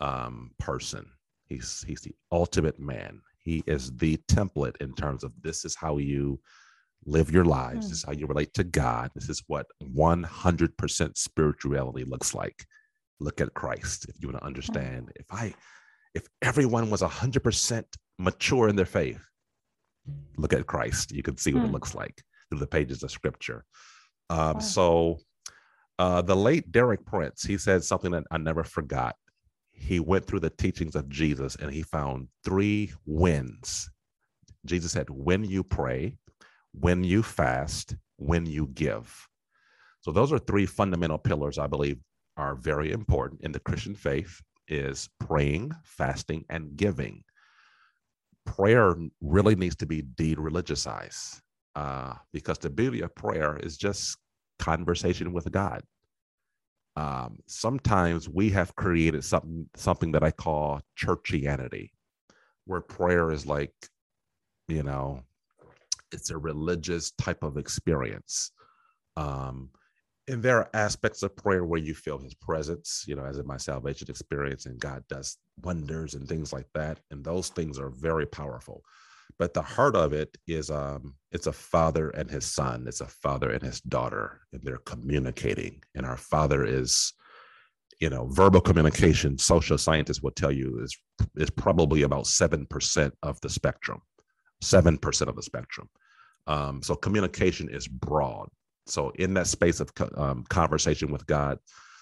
um, 0.00 0.52
person. 0.58 1.10
He's 1.46 1.84
he's 1.86 2.00
the 2.02 2.14
ultimate 2.30 2.78
man 2.78 3.20
he 3.42 3.62
is 3.66 3.92
the 3.96 4.16
template 4.28 4.76
in 4.80 4.94
terms 4.94 5.24
of 5.24 5.32
this 5.42 5.64
is 5.64 5.74
how 5.74 5.98
you 5.98 6.38
live 7.06 7.30
your 7.30 7.44
lives 7.44 7.88
this 7.88 7.98
is 7.98 8.04
how 8.04 8.12
you 8.12 8.26
relate 8.26 8.52
to 8.52 8.62
god 8.62 9.10
this 9.14 9.28
is 9.28 9.42
what 9.46 9.66
100% 9.82 11.16
spirituality 11.16 12.04
looks 12.04 12.34
like 12.34 12.66
look 13.20 13.40
at 13.40 13.54
christ 13.54 14.06
if 14.08 14.16
you 14.20 14.28
want 14.28 14.38
to 14.38 14.46
understand 14.46 15.06
mm. 15.06 15.12
if 15.16 15.26
i 15.32 15.52
if 16.14 16.26
everyone 16.42 16.90
was 16.90 17.02
100% 17.02 17.84
mature 18.18 18.68
in 18.68 18.74
their 18.74 18.84
faith 18.84 19.20
look 20.36 20.52
at 20.52 20.66
Christ. 20.66 21.12
You 21.12 21.22
can 21.22 21.36
see 21.36 21.52
what 21.52 21.64
it 21.64 21.66
hmm. 21.66 21.72
looks 21.72 21.94
like 21.94 22.22
through 22.48 22.60
the 22.60 22.66
pages 22.66 23.02
of 23.02 23.10
scripture. 23.10 23.64
Um. 24.28 24.60
So, 24.60 25.18
uh, 25.98 26.22
the 26.22 26.36
late 26.36 26.70
Derek 26.72 27.04
Prince, 27.04 27.42
he 27.42 27.58
said 27.58 27.84
something 27.84 28.12
that 28.12 28.24
I 28.30 28.38
never 28.38 28.64
forgot. 28.64 29.16
He 29.80 29.98
went 29.98 30.26
through 30.26 30.40
the 30.40 30.50
teachings 30.50 30.94
of 30.94 31.08
Jesus 31.08 31.56
and 31.56 31.72
he 31.72 31.82
found 31.82 32.28
three 32.44 32.92
wins. 33.06 33.90
Jesus 34.66 34.92
said, 34.92 35.10
when 35.10 35.42
you 35.42 35.64
pray, 35.64 36.16
when 36.72 37.02
you 37.02 37.22
fast, 37.22 37.96
when 38.16 38.46
you 38.46 38.68
give. 38.74 39.26
So 40.02 40.12
those 40.12 40.32
are 40.32 40.38
three 40.38 40.66
fundamental 40.66 41.18
pillars 41.18 41.58
I 41.58 41.66
believe 41.66 41.98
are 42.36 42.54
very 42.54 42.92
important 42.92 43.40
in 43.42 43.52
the 43.52 43.60
Christian 43.60 43.94
faith 43.94 44.40
is 44.68 45.08
praying, 45.18 45.72
fasting, 45.82 46.44
and 46.48 46.76
giving 46.76 47.24
prayer 48.46 48.94
really 49.20 49.54
needs 49.54 49.76
to 49.76 49.86
be 49.86 50.02
de-religiousized 50.02 51.40
uh, 51.76 52.14
because 52.32 52.58
the 52.58 52.70
beauty 52.70 53.00
of 53.00 53.14
prayer 53.14 53.56
is 53.56 53.76
just 53.76 54.16
conversation 54.58 55.32
with 55.32 55.50
God. 55.50 55.82
Um, 56.96 57.38
sometimes 57.46 58.28
we 58.28 58.50
have 58.50 58.76
created 58.76 59.24
something 59.24 59.68
something 59.76 60.12
that 60.12 60.22
I 60.24 60.30
call 60.30 60.80
churchianity, 60.98 61.90
where 62.66 62.80
prayer 62.80 63.30
is 63.30 63.46
like, 63.46 63.72
you 64.68 64.82
know, 64.82 65.22
it's 66.12 66.30
a 66.30 66.38
religious 66.38 67.12
type 67.12 67.42
of 67.42 67.56
experience. 67.56 68.52
Um, 69.16 69.70
and 70.28 70.42
there 70.42 70.58
are 70.58 70.70
aspects 70.74 71.22
of 71.22 71.36
prayer 71.36 71.64
where 71.64 71.80
you 71.80 71.94
feel 71.94 72.18
his 72.18 72.34
presence, 72.34 73.04
you 73.08 73.16
know, 73.16 73.24
as 73.24 73.38
in 73.38 73.46
my 73.46 73.56
salvation 73.56 74.06
experience, 74.08 74.66
and 74.66 74.78
God 74.78 75.04
does 75.08 75.38
wonders 75.62 76.14
and 76.14 76.28
things 76.28 76.52
like 76.52 76.68
that. 76.74 77.00
And 77.10 77.24
those 77.24 77.48
things 77.48 77.78
are 77.78 77.90
very 77.90 78.26
powerful. 78.26 78.82
But 79.38 79.54
the 79.54 79.62
heart 79.62 79.96
of 79.96 80.12
it 80.12 80.36
is 80.46 80.70
um, 80.70 81.14
it's 81.32 81.46
a 81.46 81.52
father 81.52 82.10
and 82.10 82.30
his 82.30 82.44
son, 82.44 82.84
it's 82.86 83.00
a 83.00 83.06
father 83.06 83.50
and 83.50 83.62
his 83.62 83.80
daughter, 83.80 84.40
and 84.52 84.62
they're 84.62 84.78
communicating. 84.78 85.82
And 85.94 86.04
our 86.04 86.16
father 86.16 86.64
is, 86.64 87.12
you 88.00 88.10
know, 88.10 88.26
verbal 88.28 88.60
communication, 88.60 89.38
social 89.38 89.78
scientists 89.78 90.22
will 90.22 90.32
tell 90.32 90.52
you 90.52 90.80
is 90.82 90.96
is 91.36 91.50
probably 91.50 92.02
about 92.02 92.26
seven 92.26 92.66
percent 92.66 93.14
of 93.22 93.40
the 93.40 93.48
spectrum. 93.48 94.02
Seven 94.62 94.98
percent 94.98 95.30
of 95.30 95.36
the 95.36 95.42
spectrum. 95.42 95.88
Um, 96.46 96.82
so 96.82 96.94
communication 96.94 97.68
is 97.70 97.86
broad 97.86 98.48
so 98.90 99.10
in 99.16 99.34
that 99.34 99.46
space 99.46 99.80
of 99.80 99.90
um, 100.16 100.44
conversation 100.48 101.10
with 101.10 101.26
God, 101.26 101.58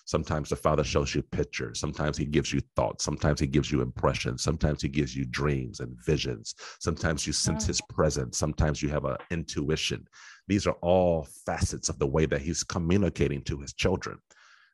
sometimes 0.09 0.49
the 0.49 0.57
Father 0.57 0.83
shows 0.83 1.15
you 1.15 1.21
pictures. 1.21 1.79
Sometimes 1.79 2.17
He 2.17 2.25
gives 2.25 2.51
you 2.51 2.63
thoughts. 2.77 3.05
Sometimes 3.05 3.39
He 3.41 3.47
gives 3.47 3.71
you 3.71 3.83
impressions. 3.83 4.43
Sometimes 4.43 4.81
He 4.81 4.89
gives 4.89 5.15
you 5.15 5.27
dreams 5.27 5.81
and 5.81 5.95
visions. 6.03 6.55
Sometimes 6.81 7.27
you 7.27 7.35
sense 7.35 7.67
His 7.67 7.83
presence. 7.91 8.39
Sometimes 8.39 8.83
you 8.83 8.89
have 8.89 9.05
an 9.05 9.19
intuition. 9.31 10.09
These 10.47 10.67
are 10.67 10.77
all 10.81 11.29
facets 11.45 11.91
of 11.91 11.99
the 11.99 12.07
way 12.07 12.25
that 12.25 12.41
He's 12.41 12.65
communicating 12.65 13.43
to 13.43 13.61
His 13.61 13.75
children. 13.75 14.19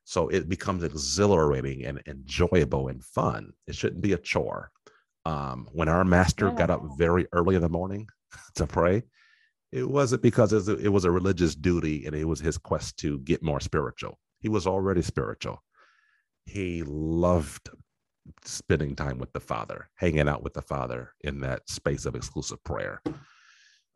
So 0.05 0.29
it 0.29 0.49
becomes 0.49 0.85
exhilarating 0.85 1.85
and 1.85 2.01
enjoyable 2.07 2.87
and 2.87 3.03
fun. 3.03 3.53
It 3.67 3.75
shouldn't 3.75 4.03
be 4.03 4.13
a 4.13 4.19
chore. 4.19 4.71
Um, 5.27 5.67
when 5.73 5.89
our 5.89 6.05
master 6.05 6.51
got 6.51 6.71
up 6.71 6.83
very 6.97 7.27
early 7.33 7.57
in 7.57 7.63
the 7.63 7.69
morning 7.69 8.07
to 8.55 8.69
pray, 8.69 9.03
it 9.73 9.89
wasn't 9.91 10.23
because 10.23 10.53
it 10.69 10.93
was 10.93 11.05
a 11.05 11.11
religious 11.11 11.57
duty 11.57 12.07
and 12.07 12.15
it 12.15 12.25
was 12.25 12.39
his 12.39 12.57
quest 12.57 12.99
to 12.99 13.19
get 13.21 13.43
more 13.43 13.59
spiritual. 13.59 14.17
He 14.45 14.51
was 14.51 14.67
already 14.67 15.01
spiritual. 15.01 15.63
He 16.45 16.83
loved 16.83 17.71
spending 18.45 18.95
time 18.95 19.17
with 19.17 19.33
the 19.33 19.41
Father, 19.41 19.89
hanging 19.95 20.29
out 20.29 20.43
with 20.43 20.53
the 20.53 20.61
Father 20.61 21.15
in 21.23 21.41
that 21.41 21.67
space 21.67 22.05
of 22.05 22.15
exclusive 22.15 22.63
prayer. 22.63 23.01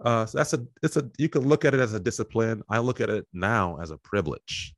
Uh, 0.03 0.25
so 0.25 0.39
that's 0.39 0.55
a 0.55 0.65
it's 0.83 0.97
a 0.97 1.11
you 1.19 1.29
can 1.29 1.47
look 1.47 1.67
at 1.67 1.75
it 1.75 1.81
as 1.81 1.93
a 1.93 2.01
discipline. 2.01 2.63
I 2.71 2.79
look 2.79 3.03
at 3.03 3.11
it 3.11 3.27
now 3.35 3.77
as 3.83 3.91
a 3.91 3.99
privilege. 3.99 4.75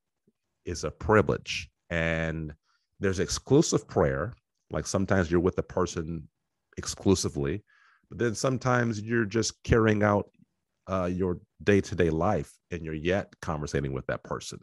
It's 0.65 0.83
a 0.83 0.91
privilege, 0.91 1.71
and 1.89 2.53
there's 2.99 3.21
exclusive 3.21 3.87
prayer. 3.87 4.35
Like 4.73 4.89
sometimes 4.89 5.31
you're 5.31 5.39
with 5.39 5.55
the 5.55 5.63
person 5.63 6.27
exclusively, 6.79 7.63
but 8.09 8.19
then 8.19 8.35
sometimes 8.35 9.01
you're 9.01 9.25
just 9.25 9.63
carrying 9.63 10.03
out 10.03 10.31
uh, 10.89 11.09
your 11.13 11.39
day-to-day 11.63 12.11
life 12.11 12.53
and 12.73 12.85
you're 12.85 12.93
yet 12.93 13.33
conversating 13.41 13.93
with 13.93 14.07
that 14.09 14.25
person 14.25 14.59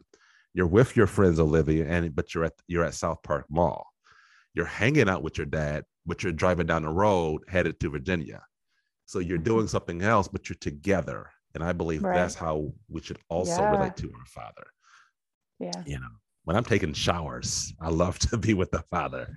you're 0.54 0.66
with 0.66 0.96
your 0.96 1.06
friends 1.06 1.38
olivia 1.38 1.86
and 1.86 2.14
but 2.14 2.34
you're 2.34 2.44
at 2.44 2.54
you're 2.66 2.84
at 2.84 2.94
south 2.94 3.22
park 3.22 3.44
mall 3.48 3.86
you're 4.54 4.66
hanging 4.66 5.08
out 5.08 5.22
with 5.22 5.36
your 5.38 5.46
dad 5.46 5.84
but 6.06 6.22
you're 6.22 6.32
driving 6.32 6.66
down 6.66 6.82
the 6.82 6.88
road 6.88 7.42
headed 7.48 7.78
to 7.80 7.90
virginia 7.90 8.42
so 9.06 9.18
you're 9.18 9.38
doing 9.38 9.60
mm-hmm. 9.60 9.68
something 9.68 10.02
else 10.02 10.28
but 10.28 10.48
you're 10.48 10.56
together 10.60 11.30
and 11.54 11.62
i 11.62 11.72
believe 11.72 12.02
right. 12.02 12.14
that's 12.14 12.34
how 12.34 12.70
we 12.88 13.00
should 13.00 13.18
also 13.28 13.60
yeah. 13.60 13.70
relate 13.70 13.96
to 13.96 14.10
our 14.18 14.26
father 14.26 14.66
yeah 15.58 15.82
you 15.86 15.98
know 15.98 16.08
when 16.44 16.56
i'm 16.56 16.64
taking 16.64 16.92
showers 16.92 17.72
i 17.80 17.88
love 17.88 18.18
to 18.18 18.36
be 18.36 18.54
with 18.54 18.70
the 18.70 18.82
father 18.90 19.34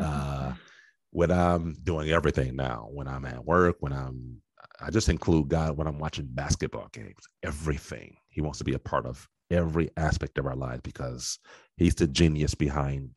uh, 0.00 0.52
when 1.10 1.30
i'm 1.30 1.74
doing 1.82 2.10
everything 2.10 2.56
now 2.56 2.88
when 2.92 3.08
i'm 3.08 3.24
at 3.24 3.44
work 3.44 3.76
when 3.80 3.92
i'm 3.92 4.42
I 4.80 4.90
just 4.90 5.08
include 5.08 5.48
God 5.48 5.76
when 5.76 5.86
I'm 5.86 5.98
watching 5.98 6.26
basketball 6.28 6.88
games, 6.92 7.28
everything. 7.42 8.16
He 8.28 8.40
wants 8.40 8.58
to 8.58 8.64
be 8.64 8.74
a 8.74 8.78
part 8.78 9.06
of 9.06 9.28
every 9.52 9.90
aspect 9.96 10.38
of 10.38 10.46
our 10.46 10.56
lives 10.56 10.80
because 10.82 11.38
he's 11.76 11.94
the 11.94 12.06
genius 12.06 12.54
behind 12.54 13.10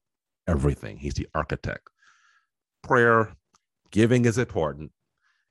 everything. 0.48 0.98
He's 0.98 1.14
the 1.14 1.28
architect. 1.34 1.88
Prayer, 2.84 3.34
giving 3.92 4.26
is 4.26 4.38
important. 4.38 4.92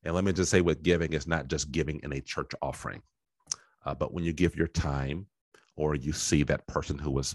And 0.04 0.14
let 0.14 0.24
me 0.24 0.32
just 0.32 0.50
say 0.50 0.60
with 0.60 0.82
giving, 0.82 1.12
it's 1.12 1.26
not 1.26 1.48
just 1.48 1.72
giving 1.72 2.00
in 2.02 2.12
a 2.12 2.20
church 2.20 2.52
offering, 2.60 3.02
uh, 3.84 3.94
but 3.94 4.12
when 4.12 4.22
you 4.22 4.32
give 4.32 4.56
your 4.56 4.68
time 4.68 5.26
or 5.76 5.94
you 5.94 6.12
see 6.12 6.42
that 6.44 6.66
person 6.66 6.98
who 6.98 7.10
was 7.10 7.34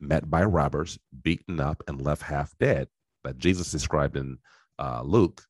met 0.00 0.28
by 0.28 0.44
robbers, 0.44 0.98
beaten 1.22 1.60
up, 1.60 1.82
and 1.86 2.02
left 2.02 2.22
half 2.22 2.52
dead, 2.58 2.88
that 3.24 3.38
Jesus 3.38 3.70
described 3.70 4.16
in 4.16 4.38
uh, 4.78 5.02
Luke, 5.04 5.42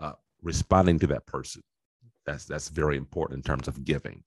uh, 0.00 0.12
responding 0.42 0.98
to 0.98 1.06
that 1.06 1.26
person 1.26 1.62
that's 2.26 2.44
that's 2.44 2.68
very 2.68 2.96
important 2.96 3.38
in 3.38 3.42
terms 3.42 3.68
of 3.68 3.84
giving. 3.84 4.22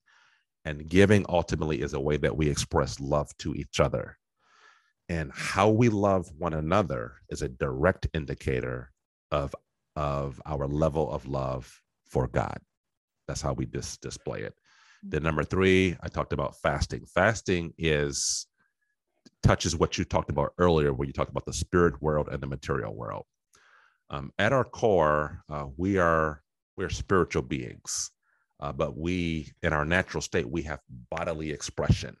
And 0.64 0.88
giving 0.88 1.24
ultimately 1.28 1.80
is 1.80 1.94
a 1.94 2.00
way 2.00 2.16
that 2.18 2.36
we 2.36 2.48
express 2.48 3.00
love 3.00 3.36
to 3.38 3.54
each 3.54 3.80
other. 3.80 4.18
And 5.08 5.32
how 5.34 5.70
we 5.70 5.88
love 5.88 6.30
one 6.38 6.54
another 6.54 7.14
is 7.30 7.42
a 7.42 7.48
direct 7.48 8.06
indicator 8.14 8.90
of, 9.30 9.54
of 9.96 10.40
our 10.46 10.66
level 10.66 11.10
of 11.10 11.26
love 11.26 11.80
for 12.04 12.28
God. 12.28 12.58
That's 13.26 13.40
how 13.40 13.54
we 13.54 13.66
dis- 13.66 13.96
display 13.96 14.42
it. 14.42 14.54
Then 15.02 15.22
number 15.22 15.44
three, 15.44 15.96
I 16.02 16.08
talked 16.08 16.32
about 16.32 16.56
fasting. 16.56 17.06
Fasting 17.06 17.72
is 17.78 18.46
touches 19.42 19.76
what 19.76 19.96
you 19.96 20.04
talked 20.04 20.30
about 20.30 20.52
earlier, 20.58 20.92
where 20.92 21.06
you 21.06 21.12
talked 21.12 21.30
about 21.30 21.46
the 21.46 21.52
spirit 21.52 22.00
world 22.02 22.28
and 22.30 22.42
the 22.42 22.46
material 22.46 22.94
world. 22.94 23.24
Um, 24.10 24.32
at 24.38 24.52
our 24.52 24.64
core, 24.64 25.42
uh, 25.48 25.66
we 25.76 25.98
are 25.98 26.42
we're 26.76 26.90
spiritual 26.90 27.42
beings, 27.42 28.10
uh, 28.60 28.72
but 28.72 28.96
we, 28.96 29.50
in 29.62 29.72
our 29.72 29.84
natural 29.84 30.20
state, 30.20 30.48
we 30.48 30.62
have 30.62 30.80
bodily 31.10 31.50
expression. 31.50 32.16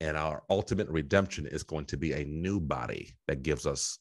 And 0.00 0.16
our 0.16 0.42
ultimate 0.50 0.88
redemption 0.88 1.46
is 1.46 1.62
going 1.62 1.86
to 1.86 1.96
be 1.96 2.12
a 2.12 2.24
new 2.24 2.60
body 2.60 3.14
that 3.26 3.42
gives 3.42 3.66
us 3.66 3.98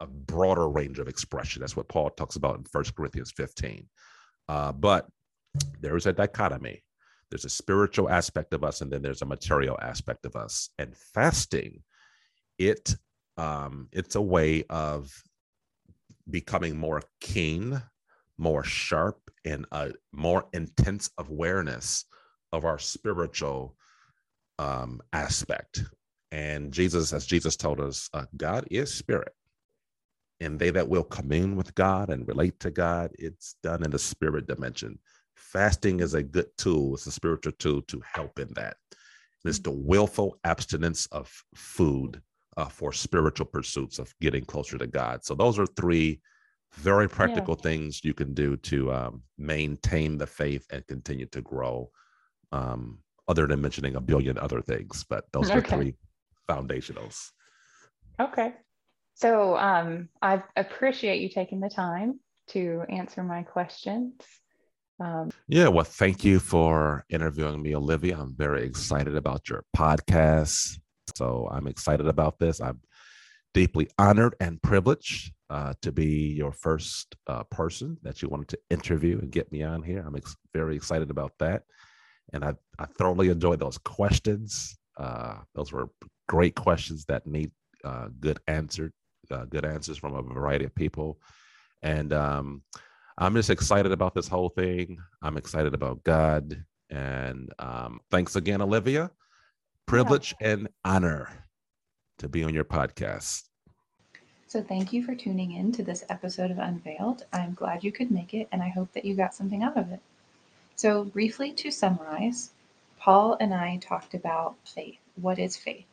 a 0.00 0.06
broader 0.06 0.68
range 0.68 0.98
of 0.98 1.08
expression. 1.08 1.60
That's 1.60 1.76
what 1.76 1.88
Paul 1.88 2.10
talks 2.10 2.36
about 2.36 2.58
in 2.58 2.64
First 2.64 2.94
Corinthians 2.94 3.32
15. 3.36 3.88
Uh, 4.48 4.72
but 4.72 5.06
there 5.80 5.96
is 5.96 6.06
a 6.06 6.12
dichotomy. 6.12 6.82
There's 7.30 7.44
a 7.44 7.50
spiritual 7.50 8.08
aspect 8.08 8.52
of 8.52 8.64
us, 8.64 8.80
and 8.80 8.92
then 8.92 9.02
there's 9.02 9.22
a 9.22 9.26
material 9.26 9.78
aspect 9.80 10.26
of 10.26 10.36
us. 10.36 10.70
And 10.78 10.94
fasting, 10.96 11.82
it 12.58 12.94
um, 13.36 13.88
it's 13.92 14.14
a 14.14 14.22
way 14.22 14.64
of 14.70 15.12
becoming 16.30 16.76
more 16.76 17.02
keen 17.20 17.82
more 18.38 18.64
sharp 18.64 19.23
and 19.44 19.66
a 19.72 19.92
more 20.12 20.46
intense 20.52 21.10
awareness 21.18 22.04
of 22.52 22.64
our 22.64 22.78
spiritual 22.78 23.76
um, 24.58 25.00
aspect. 25.12 25.84
And 26.32 26.72
Jesus, 26.72 27.12
as 27.12 27.26
Jesus 27.26 27.56
told 27.56 27.80
us, 27.80 28.08
uh, 28.12 28.26
God 28.36 28.66
is 28.70 28.92
spirit. 28.92 29.32
And 30.40 30.58
they 30.58 30.70
that 30.70 30.88
will 30.88 31.04
commune 31.04 31.56
with 31.56 31.74
God 31.74 32.10
and 32.10 32.26
relate 32.26 32.58
to 32.60 32.70
God, 32.70 33.12
it's 33.18 33.56
done 33.62 33.84
in 33.84 33.90
the 33.90 33.98
spirit 33.98 34.46
dimension. 34.46 34.98
Fasting 35.36 36.00
is 36.00 36.14
a 36.14 36.22
good 36.22 36.48
tool, 36.58 36.94
it's 36.94 37.06
a 37.06 37.12
spiritual 37.12 37.52
tool 37.58 37.82
to 37.82 38.02
help 38.12 38.38
in 38.38 38.48
that. 38.54 38.76
It's 39.44 39.58
the 39.58 39.70
willful 39.70 40.38
abstinence 40.44 41.06
of 41.06 41.30
food 41.54 42.20
uh, 42.56 42.66
for 42.66 42.92
spiritual 42.92 43.46
pursuits 43.46 43.98
of 43.98 44.12
getting 44.20 44.44
closer 44.44 44.78
to 44.78 44.86
God. 44.86 45.24
So, 45.24 45.34
those 45.34 45.58
are 45.58 45.66
three 45.66 46.20
very 46.76 47.08
practical 47.08 47.54
yeah. 47.58 47.62
things 47.62 48.04
you 48.04 48.14
can 48.14 48.34
do 48.34 48.56
to 48.56 48.92
um, 48.92 49.22
maintain 49.38 50.18
the 50.18 50.26
faith 50.26 50.66
and 50.70 50.86
continue 50.86 51.26
to 51.26 51.40
grow 51.40 51.90
um, 52.52 52.98
other 53.28 53.46
than 53.46 53.60
mentioning 53.60 53.96
a 53.96 54.00
billion 54.00 54.38
other 54.38 54.60
things 54.60 55.04
but 55.08 55.24
those 55.32 55.50
okay. 55.50 55.58
are 55.58 55.62
three 55.62 55.94
foundationals. 56.48 57.30
Okay. 58.20 58.52
So 59.14 59.56
um, 59.56 60.08
i 60.20 60.42
appreciate 60.56 61.20
you 61.20 61.28
taking 61.28 61.60
the 61.60 61.70
time 61.70 62.20
to 62.48 62.82
answer 62.88 63.22
my 63.22 63.42
questions. 63.42 64.12
Um, 65.00 65.30
yeah 65.48 65.68
well 65.68 65.84
thank 65.84 66.24
you 66.24 66.38
for 66.38 67.04
interviewing 67.08 67.62
me 67.62 67.74
olivia. 67.74 68.18
I'm 68.18 68.34
very 68.36 68.64
excited 68.64 69.16
about 69.16 69.48
your 69.48 69.64
podcast. 69.76 70.78
So 71.16 71.48
i'm 71.50 71.66
excited 71.66 72.06
about 72.06 72.38
this. 72.38 72.60
I'm 72.60 72.80
deeply 73.54 73.88
honored 73.98 74.34
and 74.40 74.60
privileged 74.60 75.32
uh, 75.54 75.72
to 75.80 75.92
be 75.92 76.32
your 76.32 76.50
first 76.50 77.14
uh, 77.28 77.44
person 77.44 77.96
that 78.02 78.20
you 78.20 78.28
wanted 78.28 78.48
to 78.48 78.58
interview 78.70 79.20
and 79.20 79.30
get 79.30 79.52
me 79.52 79.62
on 79.62 79.84
here. 79.84 80.02
I'm 80.04 80.16
ex- 80.16 80.34
very 80.52 80.74
excited 80.74 81.10
about 81.10 81.30
that. 81.38 81.62
And 82.32 82.44
I, 82.44 82.54
I 82.80 82.86
thoroughly 82.86 83.28
enjoyed 83.28 83.60
those 83.60 83.78
questions. 83.78 84.76
Uh, 84.96 85.36
those 85.54 85.72
were 85.72 85.90
great 86.26 86.56
questions 86.56 87.04
that 87.04 87.24
need 87.24 87.52
uh, 87.84 88.08
good 88.18 88.40
answered, 88.48 88.92
uh, 89.30 89.44
good 89.44 89.64
answers 89.64 89.96
from 89.96 90.14
a 90.14 90.22
variety 90.22 90.64
of 90.64 90.74
people. 90.74 91.20
And 91.82 92.12
um, 92.12 92.62
I'm 93.16 93.36
just 93.36 93.50
excited 93.50 93.92
about 93.92 94.12
this 94.12 94.26
whole 94.26 94.48
thing. 94.48 94.98
I'm 95.22 95.36
excited 95.36 95.72
about 95.72 96.02
God. 96.02 96.64
And 96.90 97.52
um, 97.60 98.00
thanks 98.10 98.34
again, 98.34 98.60
Olivia. 98.60 99.08
Privilege 99.86 100.34
yeah. 100.40 100.48
and 100.48 100.68
honor 100.84 101.28
to 102.18 102.28
be 102.28 102.42
on 102.42 102.54
your 102.54 102.64
podcast. 102.64 103.42
So, 104.46 104.62
thank 104.62 104.92
you 104.92 105.02
for 105.02 105.14
tuning 105.14 105.52
in 105.52 105.72
to 105.72 105.82
this 105.82 106.04
episode 106.08 106.50
of 106.50 106.58
Unveiled. 106.58 107.24
I'm 107.32 107.54
glad 107.54 107.82
you 107.82 107.90
could 107.90 108.10
make 108.10 108.34
it, 108.34 108.46
and 108.52 108.62
I 108.62 108.68
hope 108.68 108.92
that 108.92 109.04
you 109.04 109.14
got 109.14 109.34
something 109.34 109.62
out 109.62 109.76
of 109.76 109.90
it. 109.90 110.00
So, 110.76 111.04
briefly 111.04 111.52
to 111.54 111.70
summarize, 111.70 112.50
Paul 112.98 113.36
and 113.40 113.54
I 113.54 113.78
talked 113.78 114.14
about 114.14 114.56
faith. 114.64 114.98
What 115.16 115.38
is 115.38 115.56
faith? 115.56 115.86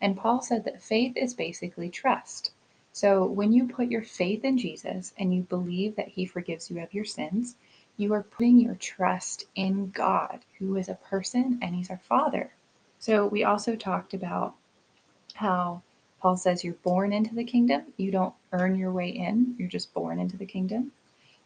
And 0.00 0.16
Paul 0.16 0.42
said 0.42 0.64
that 0.64 0.82
faith 0.82 1.16
is 1.16 1.34
basically 1.34 1.88
trust. 1.88 2.52
So, 2.92 3.24
when 3.24 3.52
you 3.52 3.66
put 3.66 3.88
your 3.88 4.02
faith 4.02 4.44
in 4.44 4.58
Jesus 4.58 5.12
and 5.18 5.34
you 5.34 5.42
believe 5.42 5.96
that 5.96 6.08
he 6.08 6.26
forgives 6.26 6.70
you 6.70 6.80
of 6.82 6.94
your 6.94 7.06
sins, 7.06 7.56
you 7.96 8.12
are 8.12 8.22
putting 8.22 8.60
your 8.60 8.76
trust 8.76 9.46
in 9.54 9.90
God, 9.90 10.40
who 10.58 10.76
is 10.76 10.88
a 10.88 10.94
person 10.94 11.58
and 11.62 11.74
he's 11.74 11.90
our 11.90 12.00
Father. 12.08 12.52
So, 12.98 13.26
we 13.26 13.44
also 13.44 13.76
talked 13.76 14.14
about 14.14 14.54
how 15.34 15.82
Paul 16.20 16.36
says 16.36 16.64
you're 16.64 16.74
born 16.74 17.12
into 17.12 17.34
the 17.34 17.44
kingdom. 17.44 17.92
You 17.96 18.10
don't 18.10 18.34
earn 18.52 18.76
your 18.76 18.92
way 18.92 19.08
in, 19.10 19.54
you're 19.58 19.68
just 19.68 19.94
born 19.94 20.18
into 20.18 20.36
the 20.36 20.46
kingdom. 20.46 20.92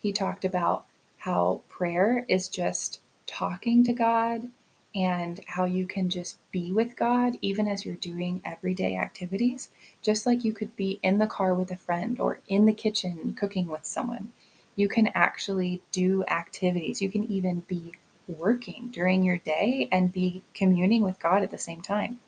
He 0.00 0.12
talked 0.12 0.44
about 0.44 0.86
how 1.18 1.62
prayer 1.68 2.24
is 2.28 2.48
just 2.48 3.00
talking 3.26 3.84
to 3.84 3.92
God 3.92 4.48
and 4.94 5.40
how 5.46 5.64
you 5.64 5.86
can 5.86 6.10
just 6.10 6.38
be 6.50 6.72
with 6.72 6.96
God 6.96 7.38
even 7.42 7.68
as 7.68 7.84
you're 7.84 7.96
doing 7.96 8.42
everyday 8.44 8.96
activities, 8.96 9.70
just 10.02 10.26
like 10.26 10.44
you 10.44 10.52
could 10.52 10.74
be 10.76 11.00
in 11.02 11.18
the 11.18 11.26
car 11.26 11.54
with 11.54 11.70
a 11.70 11.76
friend 11.76 12.20
or 12.20 12.40
in 12.48 12.66
the 12.66 12.74
kitchen 12.74 13.34
cooking 13.38 13.68
with 13.68 13.84
someone. 13.86 14.32
You 14.76 14.88
can 14.88 15.08
actually 15.14 15.82
do 15.92 16.24
activities. 16.28 17.02
You 17.02 17.10
can 17.10 17.24
even 17.30 17.60
be 17.60 17.94
working 18.28 18.88
during 18.90 19.22
your 19.22 19.38
day 19.38 19.88
and 19.92 20.12
be 20.12 20.42
communing 20.54 21.02
with 21.02 21.18
God 21.20 21.42
at 21.42 21.50
the 21.50 21.58
same 21.58 21.82
time. 21.82 22.20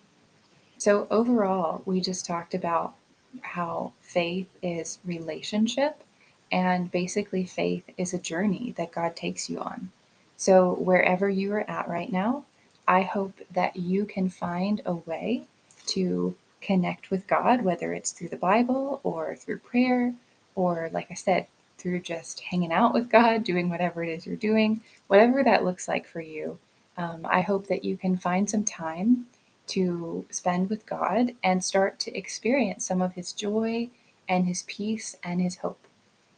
So, 0.84 1.06
overall, 1.10 1.80
we 1.86 2.02
just 2.02 2.26
talked 2.26 2.52
about 2.52 2.92
how 3.40 3.94
faith 4.02 4.48
is 4.60 4.98
relationship, 5.02 6.04
and 6.52 6.90
basically, 6.90 7.46
faith 7.46 7.84
is 7.96 8.12
a 8.12 8.18
journey 8.18 8.74
that 8.76 8.92
God 8.92 9.16
takes 9.16 9.48
you 9.48 9.60
on. 9.60 9.90
So, 10.36 10.74
wherever 10.74 11.30
you 11.30 11.54
are 11.54 11.70
at 11.70 11.88
right 11.88 12.12
now, 12.12 12.44
I 12.86 13.00
hope 13.00 13.40
that 13.50 13.76
you 13.76 14.04
can 14.04 14.28
find 14.28 14.82
a 14.84 14.96
way 14.96 15.44
to 15.86 16.36
connect 16.60 17.10
with 17.10 17.26
God, 17.26 17.62
whether 17.62 17.94
it's 17.94 18.12
through 18.12 18.28
the 18.28 18.36
Bible 18.36 19.00
or 19.04 19.36
through 19.36 19.60
prayer, 19.60 20.12
or 20.54 20.90
like 20.92 21.06
I 21.10 21.14
said, 21.14 21.46
through 21.78 22.00
just 22.00 22.40
hanging 22.40 22.74
out 22.74 22.92
with 22.92 23.08
God, 23.08 23.42
doing 23.42 23.70
whatever 23.70 24.04
it 24.04 24.10
is 24.10 24.26
you're 24.26 24.36
doing, 24.36 24.82
whatever 25.06 25.42
that 25.44 25.64
looks 25.64 25.88
like 25.88 26.06
for 26.06 26.20
you. 26.20 26.58
Um, 26.98 27.22
I 27.24 27.40
hope 27.40 27.68
that 27.68 27.86
you 27.86 27.96
can 27.96 28.18
find 28.18 28.50
some 28.50 28.64
time 28.64 29.28
to 29.68 30.26
spend 30.30 30.70
with 30.70 30.86
God 30.86 31.34
and 31.42 31.64
start 31.64 31.98
to 32.00 32.16
experience 32.16 32.86
some 32.86 33.02
of 33.02 33.14
His 33.14 33.32
joy 33.32 33.90
and 34.28 34.46
His 34.46 34.64
peace 34.66 35.16
and 35.22 35.40
His 35.40 35.56
hope. 35.56 35.86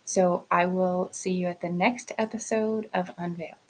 So 0.05 0.45
I 0.51 0.67
will 0.67 1.09
see 1.13 1.33
you 1.33 1.49
at 1.49 1.61
the 1.61 1.69
next 1.69 2.13
episode 2.19 2.89
of 2.95 3.11
Unveiled. 3.19 3.66